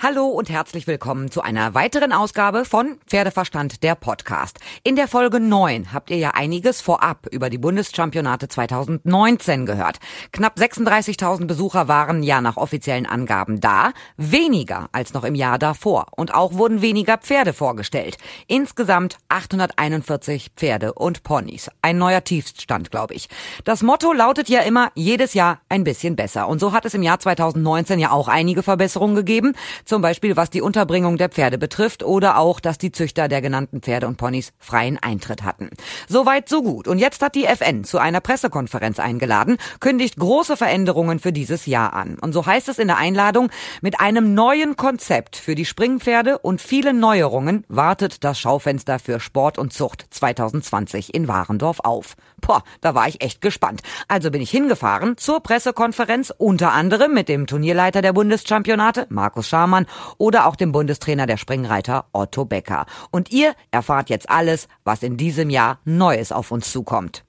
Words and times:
Hallo 0.00 0.26
und 0.26 0.48
herzlich 0.48 0.86
willkommen 0.86 1.28
zu 1.28 1.42
einer 1.42 1.74
weiteren 1.74 2.12
Ausgabe 2.12 2.64
von 2.64 2.98
Pferdeverstand 3.08 3.82
der 3.82 3.96
Podcast. 3.96 4.60
In 4.84 4.94
der 4.94 5.08
Folge 5.08 5.40
9 5.40 5.92
habt 5.92 6.10
ihr 6.10 6.18
ja 6.18 6.30
einiges 6.34 6.80
vorab 6.80 7.26
über 7.32 7.50
die 7.50 7.58
Bundeschampionate 7.58 8.46
2019 8.46 9.66
gehört. 9.66 9.98
Knapp 10.30 10.56
36.000 10.56 11.46
Besucher 11.46 11.88
waren 11.88 12.22
ja 12.22 12.40
nach 12.40 12.56
offiziellen 12.56 13.06
Angaben 13.06 13.58
da, 13.58 13.90
weniger 14.16 14.88
als 14.92 15.14
noch 15.14 15.24
im 15.24 15.34
Jahr 15.34 15.58
davor 15.58 16.06
und 16.12 16.32
auch 16.32 16.52
wurden 16.52 16.80
weniger 16.80 17.18
Pferde 17.18 17.52
vorgestellt. 17.52 18.18
Insgesamt 18.46 19.18
841 19.30 20.52
Pferde 20.54 20.92
und 20.92 21.24
Ponys. 21.24 21.72
Ein 21.82 21.98
neuer 21.98 22.22
Tiefstand, 22.22 22.92
glaube 22.92 23.14
ich. 23.14 23.28
Das 23.64 23.82
Motto 23.82 24.12
lautet 24.12 24.48
ja 24.48 24.60
immer 24.60 24.92
jedes 24.94 25.34
Jahr 25.34 25.60
ein 25.68 25.82
bisschen 25.82 26.14
besser 26.14 26.46
und 26.46 26.60
so 26.60 26.72
hat 26.72 26.84
es 26.84 26.94
im 26.94 27.02
Jahr 27.02 27.18
2019 27.18 27.98
ja 27.98 28.12
auch 28.12 28.28
einige 28.28 28.62
Verbesserungen 28.62 29.16
gegeben 29.16 29.56
zum 29.88 30.02
Beispiel 30.02 30.36
was 30.36 30.50
die 30.50 30.60
Unterbringung 30.60 31.16
der 31.16 31.30
Pferde 31.30 31.56
betrifft 31.56 32.02
oder 32.02 32.36
auch, 32.36 32.60
dass 32.60 32.76
die 32.76 32.92
Züchter 32.92 33.26
der 33.26 33.40
genannten 33.40 33.80
Pferde 33.80 34.06
und 34.06 34.18
Ponys 34.18 34.52
freien 34.58 34.98
Eintritt 34.98 35.44
hatten. 35.44 35.70
Soweit 36.08 36.48
so 36.48 36.62
gut. 36.62 36.86
Und 36.86 36.98
jetzt 36.98 37.22
hat 37.22 37.34
die 37.34 37.46
FN 37.46 37.84
zu 37.84 37.96
einer 37.98 38.20
Pressekonferenz 38.20 39.00
eingeladen, 39.00 39.56
kündigt 39.80 40.16
große 40.16 40.58
Veränderungen 40.58 41.18
für 41.18 41.32
dieses 41.32 41.64
Jahr 41.64 41.94
an. 41.94 42.18
Und 42.18 42.34
so 42.34 42.44
heißt 42.44 42.68
es 42.68 42.78
in 42.78 42.88
der 42.88 42.98
Einladung, 42.98 43.48
mit 43.80 43.98
einem 43.98 44.34
neuen 44.34 44.76
Konzept 44.76 45.36
für 45.36 45.54
die 45.54 45.64
Springpferde 45.64 46.38
und 46.38 46.60
vielen 46.60 47.00
Neuerungen 47.00 47.64
wartet 47.68 48.24
das 48.24 48.38
Schaufenster 48.38 48.98
für 48.98 49.20
Sport 49.20 49.56
und 49.56 49.72
Zucht 49.72 50.06
2020 50.10 51.14
in 51.14 51.28
Warendorf 51.28 51.80
auf. 51.80 52.14
Boah, 52.40 52.62
da 52.82 52.94
war 52.94 53.08
ich 53.08 53.22
echt 53.22 53.40
gespannt. 53.40 53.80
Also 54.06 54.30
bin 54.30 54.42
ich 54.42 54.50
hingefahren 54.50 55.16
zur 55.16 55.42
Pressekonferenz, 55.42 56.32
unter 56.36 56.72
anderem 56.72 57.14
mit 57.14 57.28
dem 57.30 57.46
Turnierleiter 57.46 58.02
der 58.02 58.12
Bundeschampionate, 58.12 59.06
Markus 59.08 59.48
Schamann, 59.48 59.77
Baumann 59.78 59.86
oder 60.18 60.46
auch 60.46 60.56
dem 60.56 60.72
Bundestrainer 60.72 61.26
der 61.26 61.36
Springreiter 61.36 62.06
Otto 62.12 62.44
Becker. 62.44 62.86
Und 63.10 63.30
ihr 63.30 63.54
erfahrt 63.70 64.10
jetzt 64.10 64.30
alles, 64.30 64.68
was 64.84 65.02
in 65.02 65.16
diesem 65.16 65.50
Jahr 65.50 65.78
Neues 65.84 66.32
auf 66.32 66.50
uns 66.50 66.70
zukommt. 66.72 67.24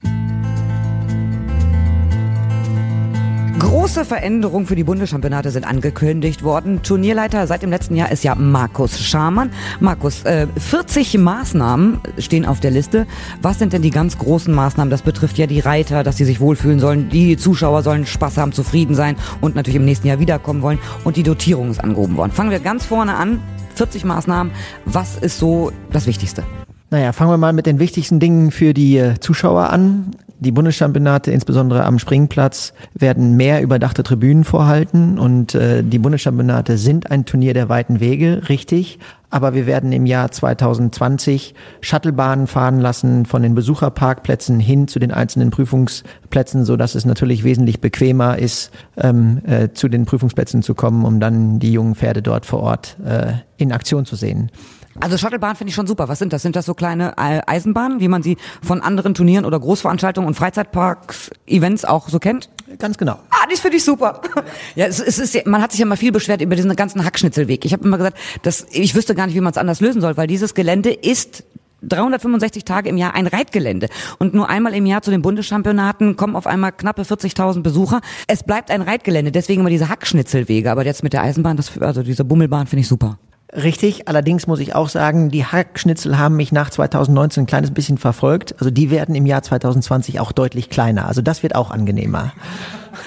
Große 3.70 4.04
Veränderungen 4.04 4.66
für 4.66 4.74
die 4.74 4.82
Bundeschampionate 4.82 5.52
sind 5.52 5.64
angekündigt 5.64 6.42
worden. 6.42 6.82
Turnierleiter 6.82 7.46
seit 7.46 7.62
dem 7.62 7.70
letzten 7.70 7.94
Jahr 7.94 8.10
ist 8.10 8.24
ja 8.24 8.34
Markus 8.34 8.98
Schamann. 8.98 9.52
Markus, 9.78 10.24
äh, 10.24 10.48
40 10.56 11.16
Maßnahmen 11.18 12.00
stehen 12.18 12.46
auf 12.46 12.58
der 12.58 12.72
Liste. 12.72 13.06
Was 13.42 13.60
sind 13.60 13.72
denn 13.72 13.82
die 13.82 13.92
ganz 13.92 14.18
großen 14.18 14.52
Maßnahmen? 14.52 14.90
Das 14.90 15.02
betrifft 15.02 15.38
ja 15.38 15.46
die 15.46 15.60
Reiter, 15.60 16.02
dass 16.02 16.16
sie 16.16 16.24
sich 16.24 16.40
wohlfühlen 16.40 16.80
sollen. 16.80 17.10
Die 17.10 17.36
Zuschauer 17.36 17.84
sollen 17.84 18.06
Spaß 18.06 18.38
haben, 18.38 18.50
zufrieden 18.50 18.96
sein 18.96 19.14
und 19.40 19.54
natürlich 19.54 19.76
im 19.76 19.84
nächsten 19.84 20.08
Jahr 20.08 20.18
wiederkommen 20.18 20.62
wollen. 20.62 20.80
Und 21.04 21.16
die 21.16 21.22
Dotierung 21.22 21.70
ist 21.70 21.78
angehoben 21.78 22.16
worden. 22.16 22.32
Fangen 22.32 22.50
wir 22.50 22.58
ganz 22.58 22.86
vorne 22.86 23.14
an. 23.14 23.38
40 23.76 24.04
Maßnahmen. 24.04 24.52
Was 24.84 25.16
ist 25.16 25.38
so 25.38 25.70
das 25.92 26.08
Wichtigste? 26.08 26.42
Naja, 26.90 27.12
fangen 27.12 27.30
wir 27.30 27.38
mal 27.38 27.52
mit 27.52 27.66
den 27.66 27.78
wichtigsten 27.78 28.18
Dingen 28.18 28.50
für 28.50 28.74
die 28.74 28.96
äh, 28.96 29.20
Zuschauer 29.20 29.70
an. 29.70 30.10
Die 30.42 30.52
Bundeschampionate, 30.52 31.30
insbesondere 31.30 31.84
am 31.84 31.98
Springplatz, 31.98 32.72
werden 32.94 33.36
mehr 33.36 33.60
überdachte 33.60 34.02
Tribünen 34.02 34.44
vorhalten 34.44 35.18
und 35.18 35.54
äh, 35.54 35.84
die 35.84 35.98
Bundeschampionate 35.98 36.78
sind 36.78 37.10
ein 37.10 37.26
Turnier 37.26 37.52
der 37.52 37.68
weiten 37.68 38.00
Wege, 38.00 38.48
richtig. 38.48 38.98
Aber 39.28 39.54
wir 39.54 39.66
werden 39.66 39.92
im 39.92 40.06
Jahr 40.06 40.30
2020 40.32 41.54
Shuttlebahnen 41.82 42.46
fahren 42.46 42.80
lassen 42.80 43.26
von 43.26 43.42
den 43.42 43.54
Besucherparkplätzen 43.54 44.58
hin 44.58 44.88
zu 44.88 44.98
den 44.98 45.12
einzelnen 45.12 45.50
Prüfungsplätzen, 45.50 46.64
so 46.64 46.78
dass 46.78 46.94
es 46.94 47.04
natürlich 47.04 47.44
wesentlich 47.44 47.82
bequemer 47.82 48.38
ist, 48.38 48.70
ähm, 48.96 49.42
äh, 49.46 49.68
zu 49.74 49.88
den 49.88 50.06
Prüfungsplätzen 50.06 50.62
zu 50.62 50.74
kommen, 50.74 51.04
um 51.04 51.20
dann 51.20 51.58
die 51.58 51.72
jungen 51.72 51.96
Pferde 51.96 52.22
dort 52.22 52.46
vor 52.46 52.60
Ort 52.60 52.96
äh, 53.04 53.34
in 53.58 53.72
Aktion 53.72 54.06
zu 54.06 54.16
sehen. 54.16 54.50
Also 54.98 55.16
Shuttlebahn 55.16 55.54
finde 55.54 55.68
ich 55.68 55.74
schon 55.74 55.86
super. 55.86 56.08
Was 56.08 56.18
sind 56.18 56.32
das? 56.32 56.42
Sind 56.42 56.56
das 56.56 56.66
so 56.66 56.74
kleine 56.74 57.16
Eisenbahnen, 57.16 58.00
wie 58.00 58.08
man 58.08 58.22
sie 58.22 58.36
von 58.62 58.80
anderen 58.80 59.14
Turnieren 59.14 59.44
oder 59.44 59.60
Großveranstaltungen 59.60 60.26
und 60.26 60.34
Freizeitparks, 60.34 61.30
Events 61.46 61.84
auch 61.84 62.08
so 62.08 62.18
kennt? 62.18 62.50
Ganz 62.78 62.98
genau. 62.98 63.18
Ah, 63.30 63.46
das 63.48 63.60
finde 63.60 63.76
ich 63.76 63.84
super. 63.84 64.20
Ja, 64.74 64.86
es, 64.86 65.00
es 65.00 65.18
ist, 65.18 65.46
man 65.46 65.62
hat 65.62 65.72
sich 65.72 65.80
ja 65.80 65.86
mal 65.86 65.96
viel 65.96 66.12
beschwert 66.12 66.40
über 66.42 66.54
diesen 66.54 66.74
ganzen 66.76 67.04
Hackschnitzelweg. 67.04 67.64
Ich 67.64 67.72
habe 67.72 67.84
immer 67.84 67.98
gesagt, 67.98 68.18
dass 68.42 68.66
ich 68.70 68.94
wüsste 68.94 69.14
gar 69.14 69.26
nicht, 69.26 69.34
wie 69.34 69.40
man 69.40 69.50
es 69.50 69.58
anders 69.58 69.80
lösen 69.80 70.00
soll, 70.00 70.16
weil 70.16 70.26
dieses 70.26 70.54
Gelände 70.54 70.90
ist 70.90 71.44
365 71.82 72.64
Tage 72.64 72.88
im 72.88 72.96
Jahr 72.96 73.14
ein 73.14 73.26
Reitgelände. 73.26 73.88
Und 74.18 74.34
nur 74.34 74.48
einmal 74.48 74.74
im 74.74 74.86
Jahr 74.86 75.02
zu 75.02 75.10
den 75.10 75.22
Bundeschampionaten 75.22 76.16
kommen 76.16 76.36
auf 76.36 76.46
einmal 76.46 76.72
knappe 76.72 77.02
40.000 77.02 77.62
Besucher. 77.62 78.00
Es 78.26 78.42
bleibt 78.42 78.70
ein 78.70 78.82
Reitgelände, 78.82 79.32
deswegen 79.32 79.60
immer 79.60 79.70
diese 79.70 79.88
Hackschnitzelwege. 79.88 80.70
Aber 80.70 80.84
jetzt 80.84 81.02
mit 81.02 81.12
der 81.12 81.22
Eisenbahn, 81.22 81.56
das, 81.56 81.76
also 81.78 82.02
diese 82.02 82.24
Bummelbahn 82.24 82.66
finde 82.66 82.82
ich 82.82 82.88
super. 82.88 83.18
Richtig, 83.52 84.06
allerdings 84.06 84.46
muss 84.46 84.60
ich 84.60 84.76
auch 84.76 84.88
sagen, 84.88 85.30
die 85.30 85.44
Hackschnitzel 85.44 86.18
haben 86.18 86.36
mich 86.36 86.52
nach 86.52 86.70
2019 86.70 87.42
ein 87.42 87.46
kleines 87.46 87.72
bisschen 87.72 87.98
verfolgt. 87.98 88.54
Also 88.58 88.70
die 88.70 88.90
werden 88.90 89.14
im 89.16 89.26
Jahr 89.26 89.42
2020 89.42 90.20
auch 90.20 90.30
deutlich 90.30 90.70
kleiner. 90.70 91.06
Also 91.06 91.20
das 91.20 91.42
wird 91.42 91.56
auch 91.56 91.72
angenehmer. 91.72 92.32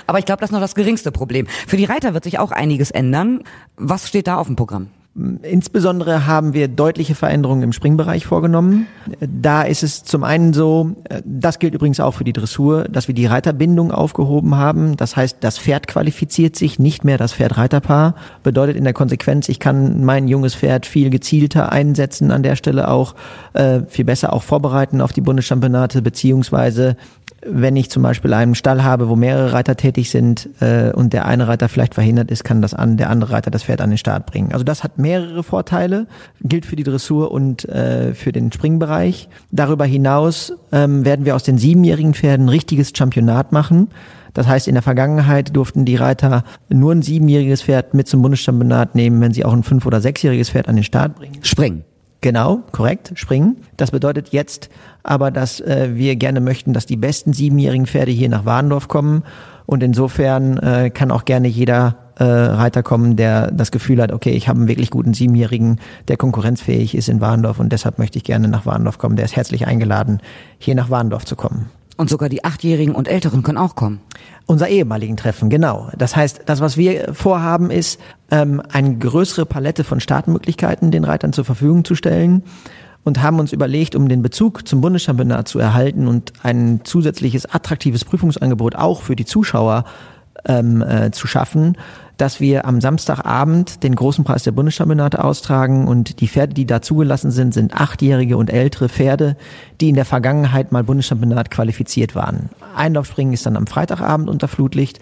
Aber 0.06 0.20
ich 0.20 0.26
glaube, 0.26 0.42
das 0.42 0.50
ist 0.50 0.54
noch 0.54 0.60
das 0.60 0.76
geringste 0.76 1.12
Problem. 1.12 1.48
Für 1.48 1.78
die 1.78 1.86
Reiter 1.86 2.14
wird 2.14 2.26
sich 2.26 2.40
auch 2.40 2.52
einiges 2.52 2.92
ändern. 2.92 3.44
Was 3.78 4.08
steht 4.08 4.28
da 4.28 4.36
auf 4.36 4.48
dem 4.48 4.58
Programm? 4.58 4.88
Insbesondere 5.16 6.26
haben 6.26 6.56
wir 6.56 6.68
deutliche 6.68 7.14
Veränderungen 7.14 7.62
im 7.62 7.72
Springbereich 7.72 8.26
vorgenommen. 8.26 8.88
Da 9.20 9.62
ist 9.62 9.84
es 9.84 10.04
zum 10.04 10.24
einen 10.24 10.54
so, 10.54 10.96
das 11.24 11.60
gilt 11.60 11.76
übrigens 11.76 12.00
auch 12.00 12.16
für 12.16 12.24
die 12.24 12.34
Dressur, 12.34 12.86
dass 12.86 13.08
wir 13.08 13.14
die 13.14 13.28
Reiterbindung 13.28 13.92
aufgehoben 13.92 14.56
haben. 14.56 14.98
Das 14.98 15.16
heißt, 15.16 15.38
das 15.42 15.60
Pferd 15.60 15.86
qualifiziert 15.86 16.56
sich, 16.56 16.80
nicht 16.80 17.04
mehr 17.04 17.20
das 17.20 17.34
Pferd-Reiterpaar. 17.34 18.16
Bedeutet 18.42 18.76
in 18.76 18.86
der 18.86 18.94
Konsequenz, 18.94 19.50
ich 19.50 19.60
kann 19.60 20.04
mein 20.04 20.28
junges 20.28 20.56
Pferd 20.56 20.88
viel 20.88 21.12
gezielter 21.12 21.72
einsetzen 21.72 22.32
an 22.32 22.42
der 22.42 22.56
Stelle 22.56 22.88
auch, 22.88 23.14
äh, 23.54 23.82
viel 23.88 24.06
besser 24.06 24.34
auch 24.34 24.42
vorbereiten 24.42 25.00
auf 25.00 25.14
die 25.14 25.22
Bundeschampionate, 25.22 26.02
beziehungsweise 26.02 26.98
wenn 27.46 27.76
ich 27.76 27.90
zum 27.90 28.04
Beispiel 28.04 28.34
einen 28.34 28.56
Stall 28.56 28.84
habe, 28.84 29.10
wo 29.10 29.16
mehrere 29.16 29.54
Reiter 29.54 29.76
tätig 29.76 30.10
sind 30.10 30.50
äh, 30.60 30.92
und 30.92 31.14
der 31.14 31.26
eine 31.26 31.48
Reiter 31.48 31.70
vielleicht 31.70 31.94
verhindert 31.94 32.32
ist, 32.32 32.44
kann 32.44 32.62
das 32.62 32.74
an 32.74 32.98
der 32.98 33.10
andere 33.10 33.34
Reiter 33.34 33.52
das 33.52 33.64
Pferd 33.64 33.82
an 33.82 33.90
den 33.90 33.98
Start 33.98 34.26
bringen. 34.26 34.52
Also 34.52 34.64
das 34.64 34.84
hat 34.84 34.98
mehrere 34.98 35.44
Vorteile, 35.44 36.08
gilt 36.42 36.66
für 36.66 36.76
die 36.76 36.84
Dressur 36.84 37.32
und 37.32 37.66
äh, 37.66 38.14
für 38.14 38.32
den 38.32 38.52
Springbereich. 38.52 39.30
Darüber 39.52 39.86
hinaus 39.86 40.54
ähm, 40.72 41.06
werden 41.06 41.26
wir 41.26 41.36
aus 41.36 41.44
den 41.44 41.58
siebenjährigen 41.58 42.14
Pferden 42.14 42.46
ein 42.46 42.50
richtiges 42.50 42.92
Championat 42.96 43.52
machen. 43.52 43.90
Das 44.34 44.48
heißt, 44.48 44.68
in 44.68 44.74
der 44.74 44.82
Vergangenheit 44.82 45.56
durften 45.56 45.86
die 45.86 45.96
Reiter 45.96 46.44
nur 46.70 46.92
ein 46.92 47.02
siebenjähriges 47.02 47.62
Pferd 47.62 47.94
mit 47.94 48.08
zum 48.08 48.22
Bundeschampionat 48.22 48.96
nehmen, 48.96 49.22
wenn 49.22 49.34
sie 49.34 49.46
auch 49.46 49.54
ein 49.54 49.64
fünf- 49.64 49.86
oder 49.86 50.02
sechsjähriges 50.02 50.50
Pferd 50.50 50.68
an 50.68 50.76
den 50.76 50.84
Start 50.84 51.16
bringen. 51.16 51.44
Springen. 51.44 51.84
Genau, 52.24 52.62
korrekt, 52.72 53.12
springen. 53.16 53.58
Das 53.76 53.92
bedeutet 53.92 54.30
jetzt 54.30 54.70
aber, 55.04 55.30
dass 55.30 55.60
äh, 55.60 55.90
wir 55.92 56.16
gerne 56.16 56.40
möchten, 56.40 56.72
dass 56.72 56.86
die 56.86 56.96
besten 56.96 57.34
siebenjährigen 57.34 57.86
Pferde 57.86 58.14
hier 58.14 58.30
nach 58.30 58.46
Warndorf 58.46 58.88
kommen. 58.88 59.24
Und 59.66 59.84
insofern 59.84 60.58
äh, 60.58 60.90
kann 60.90 61.12
auch 61.12 61.26
gerne 61.26 61.50
jeder 61.50 61.98
äh, 62.16 62.24
Reiter 62.24 62.82
kommen, 62.82 63.18
der 63.18 63.52
das 63.52 63.72
Gefühl 63.72 64.02
hat, 64.02 64.14
okay, 64.14 64.32
ich 64.32 64.48
habe 64.48 64.58
einen 64.58 64.70
wirklich 64.70 64.90
guten 64.90 65.14
Siebenjährigen, 65.14 65.82
der 66.08 66.16
konkurrenzfähig 66.16 66.96
ist 66.96 67.10
in 67.10 67.20
Warndorf 67.20 67.60
und 67.60 67.74
deshalb 67.74 68.00
möchte 68.00 68.18
ich 68.18 68.24
gerne 68.24 68.48
nach 68.48 68.66
Warndorf 68.66 69.00
kommen. 69.00 69.18
Der 69.18 69.26
ist 69.26 69.36
herzlich 69.36 69.68
eingeladen, 69.68 70.22
hier 70.60 70.76
nach 70.76 70.90
Warndorf 70.90 71.26
zu 71.26 71.36
kommen. 71.36 71.72
Und 71.96 72.10
sogar 72.10 72.28
die 72.28 72.44
Achtjährigen 72.44 72.96
und 72.96 73.08
Älteren 73.08 73.44
können 73.44 73.60
auch 73.60 73.76
kommen. 73.76 74.02
Unser 74.48 74.68
ehemaligen 74.68 75.16
Treffen, 75.16 75.50
genau. 75.50 75.90
Das 75.98 76.16
heißt, 76.16 76.42
das, 76.48 76.60
was 76.60 76.76
wir 76.76 77.14
vorhaben, 77.14 77.70
ist, 77.70 78.00
ähm, 78.32 78.62
eine 78.72 78.98
größere 78.98 79.46
Palette 79.46 79.84
von 79.84 80.00
Startmöglichkeiten 80.00 80.90
den 80.90 81.04
Reitern 81.04 81.34
zur 81.34 81.46
Verfügung 81.46 81.86
zu 81.86 81.94
stellen 81.94 82.44
und 83.04 83.22
haben 83.22 83.40
uns 83.40 83.54
überlegt, 83.54 83.96
um 83.96 84.10
den 84.10 84.22
Bezug 84.22 84.68
zum 84.68 84.82
Bundeschampionat 84.82 85.48
zu 85.48 85.60
erhalten 85.60 86.08
und 86.08 86.34
ein 86.42 86.82
zusätzliches 86.84 87.46
attraktives 87.46 88.06
Prüfungsangebot 88.06 88.76
auch 88.76 89.02
für 89.02 89.16
die 89.16 89.26
Zuschauer 89.26 89.86
ähm, 90.46 90.82
äh, 90.82 91.12
zu 91.12 91.28
schaffen, 91.28 91.78
dass 92.18 92.40
wir 92.40 92.66
am 92.66 92.80
Samstagabend 92.80 93.84
den 93.84 93.96
großen 93.96 94.24
Preis 94.24 94.44
der 94.44 94.52
Bundeschampionate 94.52 95.24
austragen 95.24 95.88
und 95.88 96.20
die 96.22 96.28
Pferde, 96.28 96.54
die 96.54 96.66
da 96.66 96.82
zugelassen 96.82 97.32
sind, 97.32 97.54
sind 97.54 97.74
achtjährige 97.74 98.38
und 98.38 98.52
ältere 98.52 98.90
Pferde, 98.90 99.36
die 99.82 99.90
in 99.90 99.96
der 99.96 100.06
Vergangenheit 100.06 100.72
mal 100.72 100.84
Bundeschampionat 100.84 101.50
qualifiziert 101.50 102.16
waren. 102.16 102.50
Einlaufspringen 102.76 103.34
ist 103.34 103.46
dann 103.46 103.58
am 103.58 103.68
Freitagabend 103.68 104.30
unter 104.30 104.48
Flutlicht. 104.48 105.00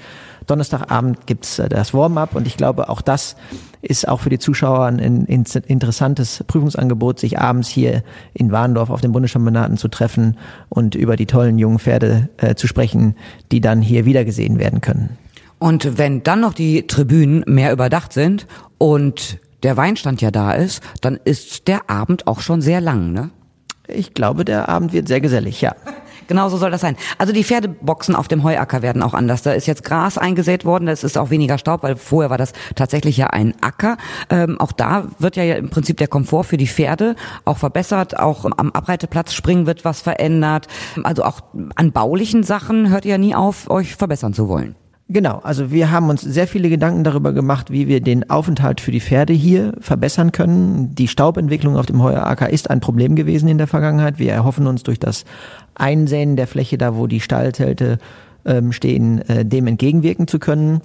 Donnerstagabend 0.48 1.28
gibt's 1.28 1.60
äh, 1.60 1.70
das 1.70 1.94
Warm-up 1.94 2.36
und 2.36 2.48
ich 2.48 2.58
glaube, 2.58 2.90
auch 2.90 3.02
das 3.02 3.36
ist 3.82 4.08
auch 4.08 4.22
für 4.22 4.30
die 4.30 4.40
Zuschauer 4.40 4.86
ein, 4.86 5.26
interessantes 5.26 6.44
Prüfungsangebot, 6.48 7.20
sich 7.20 7.40
abends 7.40 7.68
hier 7.68 8.04
in 8.34 8.52
Warndorf 8.52 8.90
auf 8.90 9.02
den 9.02 9.12
Bundeschampionaten 9.12 9.78
zu 9.78 9.88
treffen 9.88 10.38
und 10.70 10.96
über 10.96 11.16
die 11.16 11.26
tollen 11.26 11.58
jungen 11.58 11.80
Pferde 11.80 12.30
äh, 12.38 12.56
zu 12.56 12.68
sprechen, 12.68 13.16
die 13.52 13.62
dann 13.62 13.82
hier 13.82 14.06
wiedergesehen 14.06 14.60
werden 14.60 14.82
können. 14.82 15.18
Und 15.62 16.00
wenn 16.00 16.24
dann 16.24 16.40
noch 16.40 16.56
die 16.56 16.88
Tribünen 16.88 17.44
mehr 17.46 17.72
überdacht 17.72 18.14
sind 18.14 18.48
und 18.80 19.38
der 19.62 19.78
Weinstand 19.78 20.20
ja 20.20 20.32
da 20.32 20.54
ist, 20.54 20.82
dann 21.02 21.20
ist 21.24 21.68
der 21.68 21.88
Abend 21.88 22.26
auch 22.26 22.40
schon 22.40 22.62
sehr 22.62 22.82
lang, 22.82 23.12
ne? 23.12 23.30
Ich 23.88 24.16
glaube, 24.16 24.44
der 24.44 24.70
Abend 24.70 24.92
wird 24.92 25.08
sehr 25.08 25.22
gesellig, 25.22 25.62
ja. 25.62 25.76
Genau 26.28 26.48
so 26.48 26.56
soll 26.56 26.72
das 26.72 26.80
sein. 26.80 26.96
Also 27.18 27.34
die 27.34 27.44
Pferdeboxen 27.44 28.16
auf 28.16 28.30
dem 28.30 28.44
Heuacker 28.44 28.82
werden 28.82 29.04
auch 29.04 29.14
anders. 29.14 29.42
Da 29.42 29.52
ist 29.52 29.68
jetzt 29.68 29.84
Gras 29.84 30.18
eingesät 30.18 30.64
worden, 30.64 30.86
das 30.86 31.04
ist 31.04 31.18
auch 31.18 31.30
weniger 31.30 31.58
Staub, 31.58 31.84
weil 31.84 31.98
vorher 31.98 32.30
war 32.30 32.38
das 32.38 32.54
tatsächlich 32.76 33.18
ja 33.18 33.28
ein 33.28 33.54
Acker. 33.60 33.98
Ähm, 34.30 34.58
auch 34.60 34.72
da 34.72 35.08
wird 35.20 35.36
ja 35.36 35.44
im 35.56 35.70
Prinzip 35.70 35.98
der 35.98 36.08
Komfort 36.08 36.46
für 36.46 36.58
die 36.58 36.68
Pferde 36.68 37.16
auch 37.44 37.58
verbessert. 37.58 38.18
Auch 38.18 38.46
am 38.46 38.72
Abreiteplatz 38.72 39.34
springen 39.34 39.66
wird 39.66 39.84
was 39.84 40.00
verändert. 40.00 40.68
Also 41.04 41.24
auch 41.24 41.42
an 41.76 41.92
baulichen 41.92 42.44
Sachen 42.44 42.90
hört 42.90 43.04
ihr 43.04 43.12
ja 43.12 43.18
nie 43.18 43.36
auf, 43.36 43.70
euch 43.70 43.96
verbessern 43.96 44.34
zu 44.34 44.48
wollen. 44.48 44.76
Genau, 45.14 45.40
also 45.44 45.72
wir 45.72 45.92
haben 45.92 46.10
uns 46.10 46.22
sehr 46.22 46.48
viele 46.48 46.70
Gedanken 46.70 47.04
darüber 47.04 47.34
gemacht, 47.34 47.70
wie 47.70 47.90
wir 47.90 48.00
den 48.00 48.30
Aufenthalt 48.30 48.80
für 48.80 48.92
die 48.92 49.02
Pferde 49.02 49.34
hier 49.34 49.74
verbessern 49.82 50.32
können. 50.32 50.96
Die 50.96 51.10
Staubentwicklung 51.10 51.76
auf 51.76 51.86
dem 51.86 52.02
Heueracker 52.02 52.50
ist 52.50 52.70
ein 52.70 52.80
Problem 52.80 53.18
gewesen 53.18 53.50
in 53.50 53.58
der 53.58 53.68
Vergangenheit. 53.68 54.20
Wir 54.20 54.32
erhoffen 54.32 54.68
uns 54.68 54.84
durch 54.84 55.00
das 55.00 55.26
Einsäen 55.76 56.38
der 56.38 56.48
Fläche, 56.48 56.78
da 56.78 56.96
wo 56.96 57.08
die 57.08 57.20
Stallzelte 57.20 57.98
ähm, 58.46 58.72
stehen, 58.72 59.20
äh, 59.28 59.44
dem 59.44 59.68
entgegenwirken 59.68 60.30
zu 60.30 60.40
können. 60.40 60.80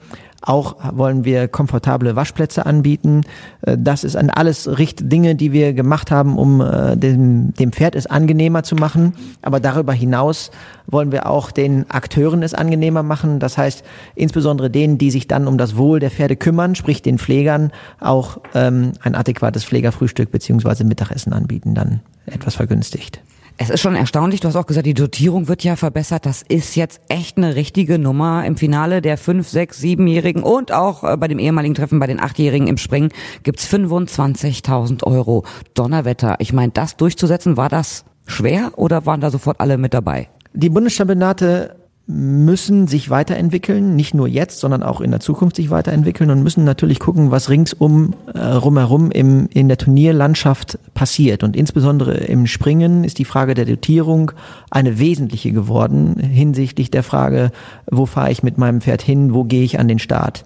Auch 0.47 0.77
wollen 0.97 1.25
wir 1.25 1.49
komfortable 1.49 2.15
Waschplätze 2.15 2.67
anbieten. 2.67 3.23
Äh, 3.63 3.77
das 3.79 4.05
ist 4.05 4.17
an 4.17 4.31
alles 4.31 4.79
Richt 4.79 5.13
Dinge, 5.13 5.35
die 5.35 5.53
wir 5.53 5.73
gemacht 5.73 6.13
haben, 6.13 6.39
um 6.39 6.61
äh, 6.61 6.97
dem, 6.97 7.53
dem 7.55 7.73
Pferd 7.73 7.97
es 7.97 8.07
angenehmer 8.07 8.63
zu 8.63 8.77
machen. 8.77 9.13
Aber 9.43 9.59
darüber 9.59 9.93
hinaus 9.93 10.53
wollen 10.87 11.11
wir 11.11 11.29
auch 11.29 11.51
den 11.51 11.91
Akteuren 11.91 12.45
es 12.45 12.55
angenehmer 12.55 13.03
machen. 13.03 13.41
Das 13.41 13.59
heißt, 13.59 13.83
insbesondere 14.15 14.71
denen, 14.71 14.99
die 14.99 15.11
sich 15.11 15.27
dann 15.27 15.49
um 15.49 15.59
das 15.59 15.77
Wohl 15.77 15.99
der 15.99 16.13
Pferde 16.13 16.37
kümmern, 16.37 16.77
sprich 16.77 17.03
den 17.03 17.19
Pflegern, 17.19 17.73
auch 17.99 18.39
ähm, 18.55 18.93
ein 19.01 19.17
adäquates 19.17 19.65
Pflegerfrühstück 19.65 20.31
beziehungsweise 20.31 20.85
Mittagessen 20.85 21.33
anbieten, 21.33 21.75
dann 21.75 22.01
etwas 22.27 22.55
vergünstigt. 22.55 23.21
Es 23.59 23.71
ist 23.71 23.81
schon 23.81 23.95
erstaunlich, 23.95 24.41
du 24.41 24.49
hast 24.49 24.57
auch 24.57 24.67
gesagt, 24.67 24.87
die 24.87 24.93
Dotierung 24.93 25.49
wird 25.49 25.65
ja 25.65 25.77
verbessert. 25.77 26.27
Das 26.27 26.43
ist 26.43 26.77
jetzt 26.77 27.01
echt 27.09 27.39
eine 27.39 27.55
richtige 27.55 27.99
Nummer. 27.99 28.45
Im 28.45 28.59
Finale 28.59 29.01
der 29.01 29.17
5, 29.17 29.49
6, 29.49 29.81
7-Jährigen 29.81 30.43
und 30.43 30.73
auch 30.73 31.05
äh, 31.05 31.17
bei 31.17 31.27
dem 31.27 31.39
ehemaligen 31.39 31.75
Treffen 31.75 31.99
bei 31.99 32.07
den 32.07 32.21
8-Jährigen 32.21 32.69
im 32.69 32.77
Springen 32.77 33.09
gibt's 33.45 33.67
25.000 33.73 35.05
Euro. 35.05 35.45
Donnerwetter. 35.73 36.37
Ich 36.39 36.53
meine, 36.53 36.73
das 36.73 36.99
durchzusetzen, 36.99 37.57
war 37.57 37.71
das 37.71 38.05
schwer 38.27 38.73
oder 38.77 39.07
waren 39.07 39.23
da 39.23 39.31
sofort 39.31 39.59
alle 39.59 39.79
mit 39.79 39.95
dabei? 39.95 40.29
Die 40.53 40.69
Bundeschampionate 40.69 41.77
müssen 42.09 42.87
sich 42.87 43.11
weiterentwickeln, 43.11 43.97
nicht 43.97 44.15
nur 44.15 44.29
jetzt, 44.29 44.61
sondern 44.61 44.85
auch 44.85 45.01
in 45.01 45.11
der 45.11 45.19
Zukunft 45.19 45.57
sich 45.57 45.71
weiterentwickeln 45.71 46.31
und 46.31 46.45
müssen 46.45 46.63
natürlich 46.63 47.01
gucken, 47.01 47.33
was 47.33 47.51
ringsum 47.51 48.15
äh, 48.33 48.39
rumherum 48.39 49.11
im, 49.11 49.49
in 49.53 49.67
der 49.67 49.77
Turnierlandschaft 49.77 50.79
passiert. 50.95 51.43
Und 51.43 51.57
insbesondere 51.57 52.15
im 52.15 52.47
Springen 52.47 53.03
ist 53.03 53.19
die 53.19 53.25
Frage 53.25 53.55
der 53.55 53.65
Dotierung 53.65 54.31
eine 54.71 55.01
wesentliche 55.01 55.51
geworden 55.51 56.21
hinsichtlich 56.21 56.93
der 56.93 57.03
Frage, 57.03 57.51
wo 57.91 58.07
fahre 58.07 58.31
ich 58.31 58.45
mit 58.45 58.57
meinem 58.57 58.83
Pferd 58.83 59.03
hin, 59.03 59.35
wo 59.35 59.43
gehe 59.43 59.65
ich 59.65 59.81
an 59.81 59.89
den 59.89 59.99
Start. 59.99 60.45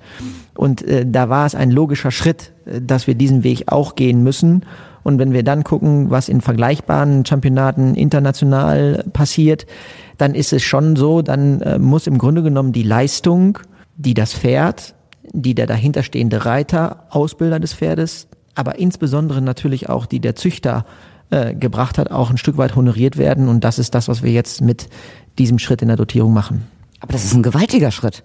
Und 0.55 0.83
äh, 0.83 1.05
da 1.07 1.29
war 1.29 1.45
es 1.45 1.55
ein 1.55 1.71
logischer 1.71 2.11
Schritt, 2.11 2.53
äh, 2.65 2.81
dass 2.81 3.07
wir 3.07 3.15
diesen 3.15 3.45
Weg 3.45 3.65
auch 3.67 3.97
gehen 3.97 4.23
müssen. 4.23 4.65
Und 5.03 5.19
wenn 5.19 5.33
wir 5.33 5.43
dann 5.43 5.65
gucken, 5.65 6.11
was 6.11 6.29
in 6.29 6.41
vergleichbaren 6.41 7.25
Championaten 7.25 7.95
international 7.95 9.05
passiert, 9.13 9.67
dann 10.21 10.35
ist 10.35 10.53
es 10.53 10.63
schon 10.63 10.97
so, 10.97 11.23
dann 11.23 11.61
äh, 11.63 11.79
muss 11.79 12.07
im 12.07 12.19
Grunde 12.19 12.43
genommen 12.43 12.73
die 12.73 12.83
Leistung, 12.83 13.59
die 13.97 14.15
das 14.15 14.35
Pferd, 14.35 14.95
die 15.33 15.55
der 15.55 15.67
dahinterstehende 15.67 16.45
Reiter, 16.45 17.05
Ausbilder 17.11 17.61
des 17.61 17.75
Pferdes, 17.75 18.29
aber 18.55 18.79
insbesondere 18.79 19.41
natürlich 19.41 19.89
auch 19.89 20.07
die 20.07 20.21
der 20.21 20.35
Züchter 20.35 20.85
äh, 21.31 21.55
gebracht 21.55 21.99
hat, 21.99 22.11
auch 22.11 22.31
ein 22.31 22.39
Stück 22.39 22.57
weit 22.57 22.77
honoriert 22.77 23.17
werden. 23.17 23.49
Und 23.49 23.65
das 23.65 23.79
ist 23.79 23.95
das, 23.95 24.09
was 24.09 24.23
wir 24.23 24.33
jetzt 24.33 24.61
mit 24.61 24.89
diesem 25.39 25.59
Schritt 25.59 25.83
in 25.83 25.89
der 25.89 25.97
Dotierung 25.97 26.33
machen. 26.33 26.67
Aber 27.01 27.13
das 27.13 27.25
ist 27.25 27.35
ein 27.35 27.43
gewaltiger 27.43 27.91
Schritt. 27.91 28.25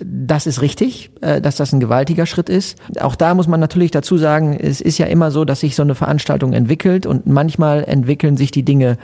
Das 0.00 0.48
ist 0.48 0.60
richtig, 0.60 1.12
äh, 1.20 1.40
dass 1.40 1.56
das 1.56 1.72
ein 1.72 1.80
gewaltiger 1.80 2.26
Schritt 2.26 2.48
ist. 2.48 2.78
Auch 3.00 3.14
da 3.14 3.34
muss 3.34 3.46
man 3.46 3.60
natürlich 3.60 3.92
dazu 3.92 4.18
sagen, 4.18 4.58
es 4.58 4.80
ist 4.80 4.98
ja 4.98 5.06
immer 5.06 5.30
so, 5.30 5.44
dass 5.44 5.60
sich 5.60 5.76
so 5.76 5.82
eine 5.82 5.94
Veranstaltung 5.94 6.52
entwickelt 6.52 7.06
und 7.06 7.26
manchmal 7.26 7.84
entwickeln 7.84 8.36
sich 8.36 8.50
die 8.50 8.64
Dinge 8.64 8.98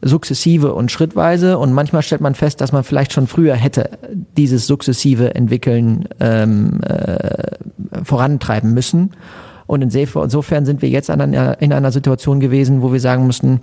sukzessive 0.00 0.74
und 0.74 0.92
schrittweise 0.92 1.58
und 1.58 1.72
manchmal 1.72 2.02
stellt 2.02 2.20
man 2.20 2.34
fest, 2.34 2.60
dass 2.60 2.72
man 2.72 2.84
vielleicht 2.84 3.12
schon 3.12 3.26
früher 3.26 3.54
hätte 3.54 3.90
dieses 4.36 4.66
sukzessive 4.66 5.34
Entwickeln 5.34 6.08
ähm, 6.20 6.80
äh, 6.82 7.56
vorantreiben 8.04 8.74
müssen. 8.74 9.10
Und 9.66 9.82
insofern 9.82 10.64
sind 10.64 10.80
wir 10.82 10.88
jetzt 10.88 11.10
einer, 11.10 11.60
in 11.60 11.72
einer 11.72 11.92
Situation 11.92 12.40
gewesen, 12.40 12.80
wo 12.80 12.92
wir 12.92 13.00
sagen 13.00 13.26
mussten, 13.26 13.60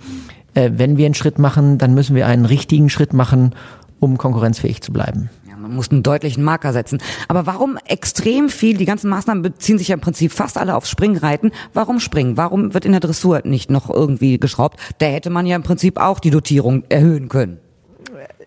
äh, 0.54 0.70
wenn 0.74 0.96
wir 0.96 1.06
einen 1.06 1.14
Schritt 1.14 1.38
machen, 1.38 1.78
dann 1.78 1.94
müssen 1.94 2.14
wir 2.14 2.26
einen 2.26 2.44
richtigen 2.44 2.90
Schritt 2.90 3.12
machen, 3.12 3.54
um 3.98 4.18
konkurrenzfähig 4.18 4.82
zu 4.82 4.92
bleiben. 4.92 5.30
Man 5.66 5.76
muss 5.76 5.90
einen 5.90 6.02
deutlichen 6.02 6.44
Marker 6.44 6.72
setzen. 6.72 6.98
Aber 7.28 7.46
warum 7.46 7.78
extrem 7.86 8.48
viel, 8.48 8.76
die 8.76 8.84
ganzen 8.84 9.10
Maßnahmen 9.10 9.42
beziehen 9.42 9.78
sich 9.78 9.88
ja 9.88 9.94
im 9.94 10.00
Prinzip 10.00 10.32
fast 10.32 10.58
alle 10.58 10.76
aufs 10.76 10.90
Springreiten. 10.90 11.52
Warum 11.74 12.00
Springen? 12.00 12.36
Warum 12.36 12.74
wird 12.74 12.84
in 12.84 12.92
der 12.92 13.00
Dressur 13.00 13.42
nicht 13.44 13.70
noch 13.70 13.90
irgendwie 13.90 14.38
geschraubt? 14.38 14.78
Da 14.98 15.06
hätte 15.06 15.30
man 15.30 15.46
ja 15.46 15.56
im 15.56 15.62
Prinzip 15.62 15.98
auch 15.98 16.20
die 16.20 16.30
Dotierung 16.30 16.84
erhöhen 16.88 17.28
können. 17.28 17.58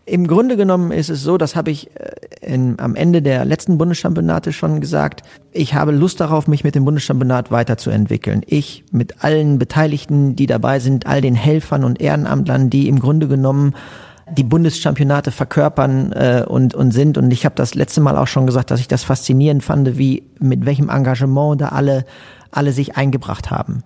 Im 0.09 0.25
Grunde 0.25 0.57
genommen 0.57 0.91
ist 0.91 1.09
es 1.09 1.21
so, 1.21 1.37
das 1.37 1.55
habe 1.55 1.69
ich 1.69 1.95
äh, 1.95 2.09
in, 2.41 2.79
am 2.79 2.95
Ende 2.95 3.21
der 3.21 3.45
letzten 3.45 3.77
Bundeschampionate 3.77 4.53
schon 4.53 4.81
gesagt, 4.81 5.21
ich 5.51 5.75
habe 5.75 5.91
Lust 5.91 6.19
darauf, 6.19 6.47
mich 6.47 6.63
mit 6.63 6.73
dem 6.73 6.83
Bundeschampionat 6.83 7.51
weiterzuentwickeln. 7.51 8.41
Ich 8.47 8.83
mit 8.91 9.23
allen 9.23 9.59
Beteiligten, 9.59 10.35
die 10.35 10.47
dabei 10.47 10.79
sind, 10.79 11.05
all 11.05 11.21
den 11.21 11.35
Helfern 11.35 11.83
und 11.83 12.01
Ehrenamtlern, 12.01 12.71
die 12.71 12.87
im 12.87 12.99
Grunde 12.99 13.27
genommen 13.27 13.75
die 14.31 14.43
Bundeschampionate 14.43 15.31
verkörpern 15.31 16.11
äh, 16.11 16.43
und, 16.47 16.75
und 16.75 16.91
sind. 16.91 17.17
Und 17.17 17.31
ich 17.31 17.45
habe 17.45 17.55
das 17.55 17.75
letzte 17.75 18.01
Mal 18.01 18.17
auch 18.17 18.27
schon 18.27 18.45
gesagt, 18.45 18.71
dass 18.71 18.79
ich 18.79 18.87
das 18.87 19.03
faszinierend 19.03 19.63
fand, 19.63 19.97
wie 19.97 20.23
mit 20.39 20.65
welchem 20.65 20.89
Engagement 20.89 21.61
da 21.61 21.69
alle, 21.69 22.05
alle 22.51 22.71
sich 22.71 22.97
eingebracht 22.97 23.51
haben. 23.51 23.83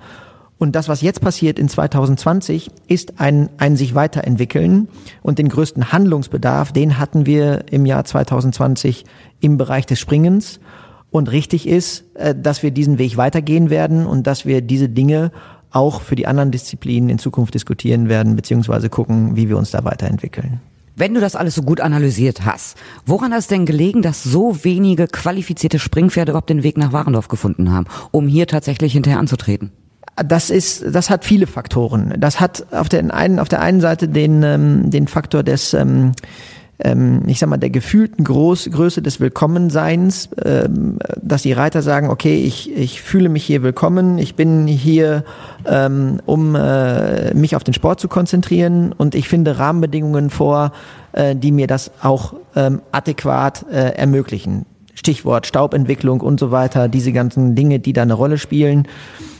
Und 0.57 0.75
das, 0.75 0.87
was 0.87 1.01
jetzt 1.01 1.19
passiert 1.19 1.59
in 1.59 1.67
2020, 1.67 2.71
ist 2.87 3.19
ein, 3.19 3.49
ein 3.57 3.75
sich 3.75 3.95
weiterentwickeln. 3.95 4.87
Und 5.21 5.37
den 5.39 5.49
größten 5.49 5.91
Handlungsbedarf, 5.91 6.71
den 6.71 6.99
hatten 6.99 7.25
wir 7.25 7.65
im 7.69 7.85
Jahr 7.85 8.05
2020 8.05 9.03
im 9.41 9.57
Bereich 9.57 9.85
des 9.85 9.99
Springens. 9.99 10.59
Und 11.11 11.31
richtig 11.31 11.67
ist, 11.67 12.05
äh, 12.15 12.33
dass 12.33 12.63
wir 12.63 12.71
diesen 12.71 12.97
Weg 12.97 13.17
weitergehen 13.17 13.69
werden 13.69 14.05
und 14.05 14.25
dass 14.25 14.45
wir 14.45 14.61
diese 14.61 14.89
Dinge 14.89 15.31
auch 15.73 16.01
für 16.01 16.15
die 16.15 16.27
anderen 16.27 16.51
Disziplinen 16.51 17.09
in 17.09 17.19
Zukunft 17.19 17.53
diskutieren 17.53 18.07
werden, 18.07 18.35
beziehungsweise 18.35 18.89
gucken, 18.89 19.35
wie 19.35 19.49
wir 19.49 19.57
uns 19.57 19.71
da 19.71 19.83
weiterentwickeln. 19.83 20.61
Wenn 20.95 21.15
du 21.15 21.19
das 21.19 21.35
alles 21.35 21.55
so 21.55 21.63
gut 21.63 21.81
analysiert 21.81 22.45
hast, 22.45 22.77
woran 23.07 23.31
hat 23.33 23.39
es 23.39 23.47
denn 23.47 23.65
gelegen, 23.65 24.03
dass 24.03 24.23
so 24.23 24.63
wenige 24.63 25.07
qualifizierte 25.07 25.79
Springpferde 25.79 26.31
überhaupt 26.31 26.51
den 26.51 26.61
Weg 26.61 26.77
nach 26.77 26.93
Warendorf 26.93 27.27
gefunden 27.27 27.71
haben, 27.71 27.87
um 28.11 28.27
hier 28.27 28.45
tatsächlich 28.45 28.93
hinterher 28.93 29.19
anzutreten? 29.19 29.71
Das 30.15 30.51
ist, 30.51 30.85
das 30.93 31.09
hat 31.09 31.25
viele 31.25 31.47
Faktoren. 31.47 32.13
Das 32.19 32.39
hat 32.39 32.67
auf 32.71 32.87
der 32.87 33.11
einen, 33.11 33.39
auf 33.39 33.49
der 33.49 33.61
einen 33.61 33.81
Seite 33.81 34.07
den, 34.07 34.43
ähm, 34.43 34.91
den 34.91 35.07
Faktor 35.07 35.41
des, 35.41 35.73
ähm, 35.73 36.11
ähm, 36.83 37.21
ich 37.27 37.39
sag 37.39 37.49
mal, 37.49 37.57
der 37.57 37.69
gefühlten 37.69 38.23
Groß, 38.23 38.69
Größe 38.71 39.01
des 39.01 39.19
Willkommenseins, 39.19 40.29
ähm, 40.43 40.99
dass 41.21 41.43
die 41.43 41.53
Reiter 41.53 41.81
sagen, 41.81 42.09
okay, 42.09 42.35
ich, 42.35 42.75
ich 42.75 43.01
fühle 43.01 43.29
mich 43.29 43.45
hier 43.45 43.63
willkommen, 43.63 44.17
ich 44.17 44.35
bin 44.35 44.67
hier, 44.67 45.23
ähm, 45.65 46.19
um 46.25 46.55
äh, 46.55 47.33
mich 47.33 47.55
auf 47.55 47.63
den 47.63 47.73
Sport 47.73 47.99
zu 47.99 48.07
konzentrieren 48.09 48.91
und 48.91 49.15
ich 49.15 49.29
finde 49.29 49.57
Rahmenbedingungen 49.59 50.29
vor, 50.29 50.73
äh, 51.13 51.35
die 51.35 51.51
mir 51.51 51.67
das 51.67 51.91
auch 52.01 52.33
ähm, 52.55 52.81
adäquat 52.91 53.65
äh, 53.71 53.95
ermöglichen. 53.95 54.65
Stichwort 54.93 55.47
Staubentwicklung 55.47 56.21
und 56.21 56.39
so 56.39 56.51
weiter, 56.51 56.87
diese 56.87 57.13
ganzen 57.13 57.55
Dinge, 57.55 57.79
die 57.79 57.93
da 57.93 58.03
eine 58.03 58.13
Rolle 58.13 58.37
spielen. 58.37 58.87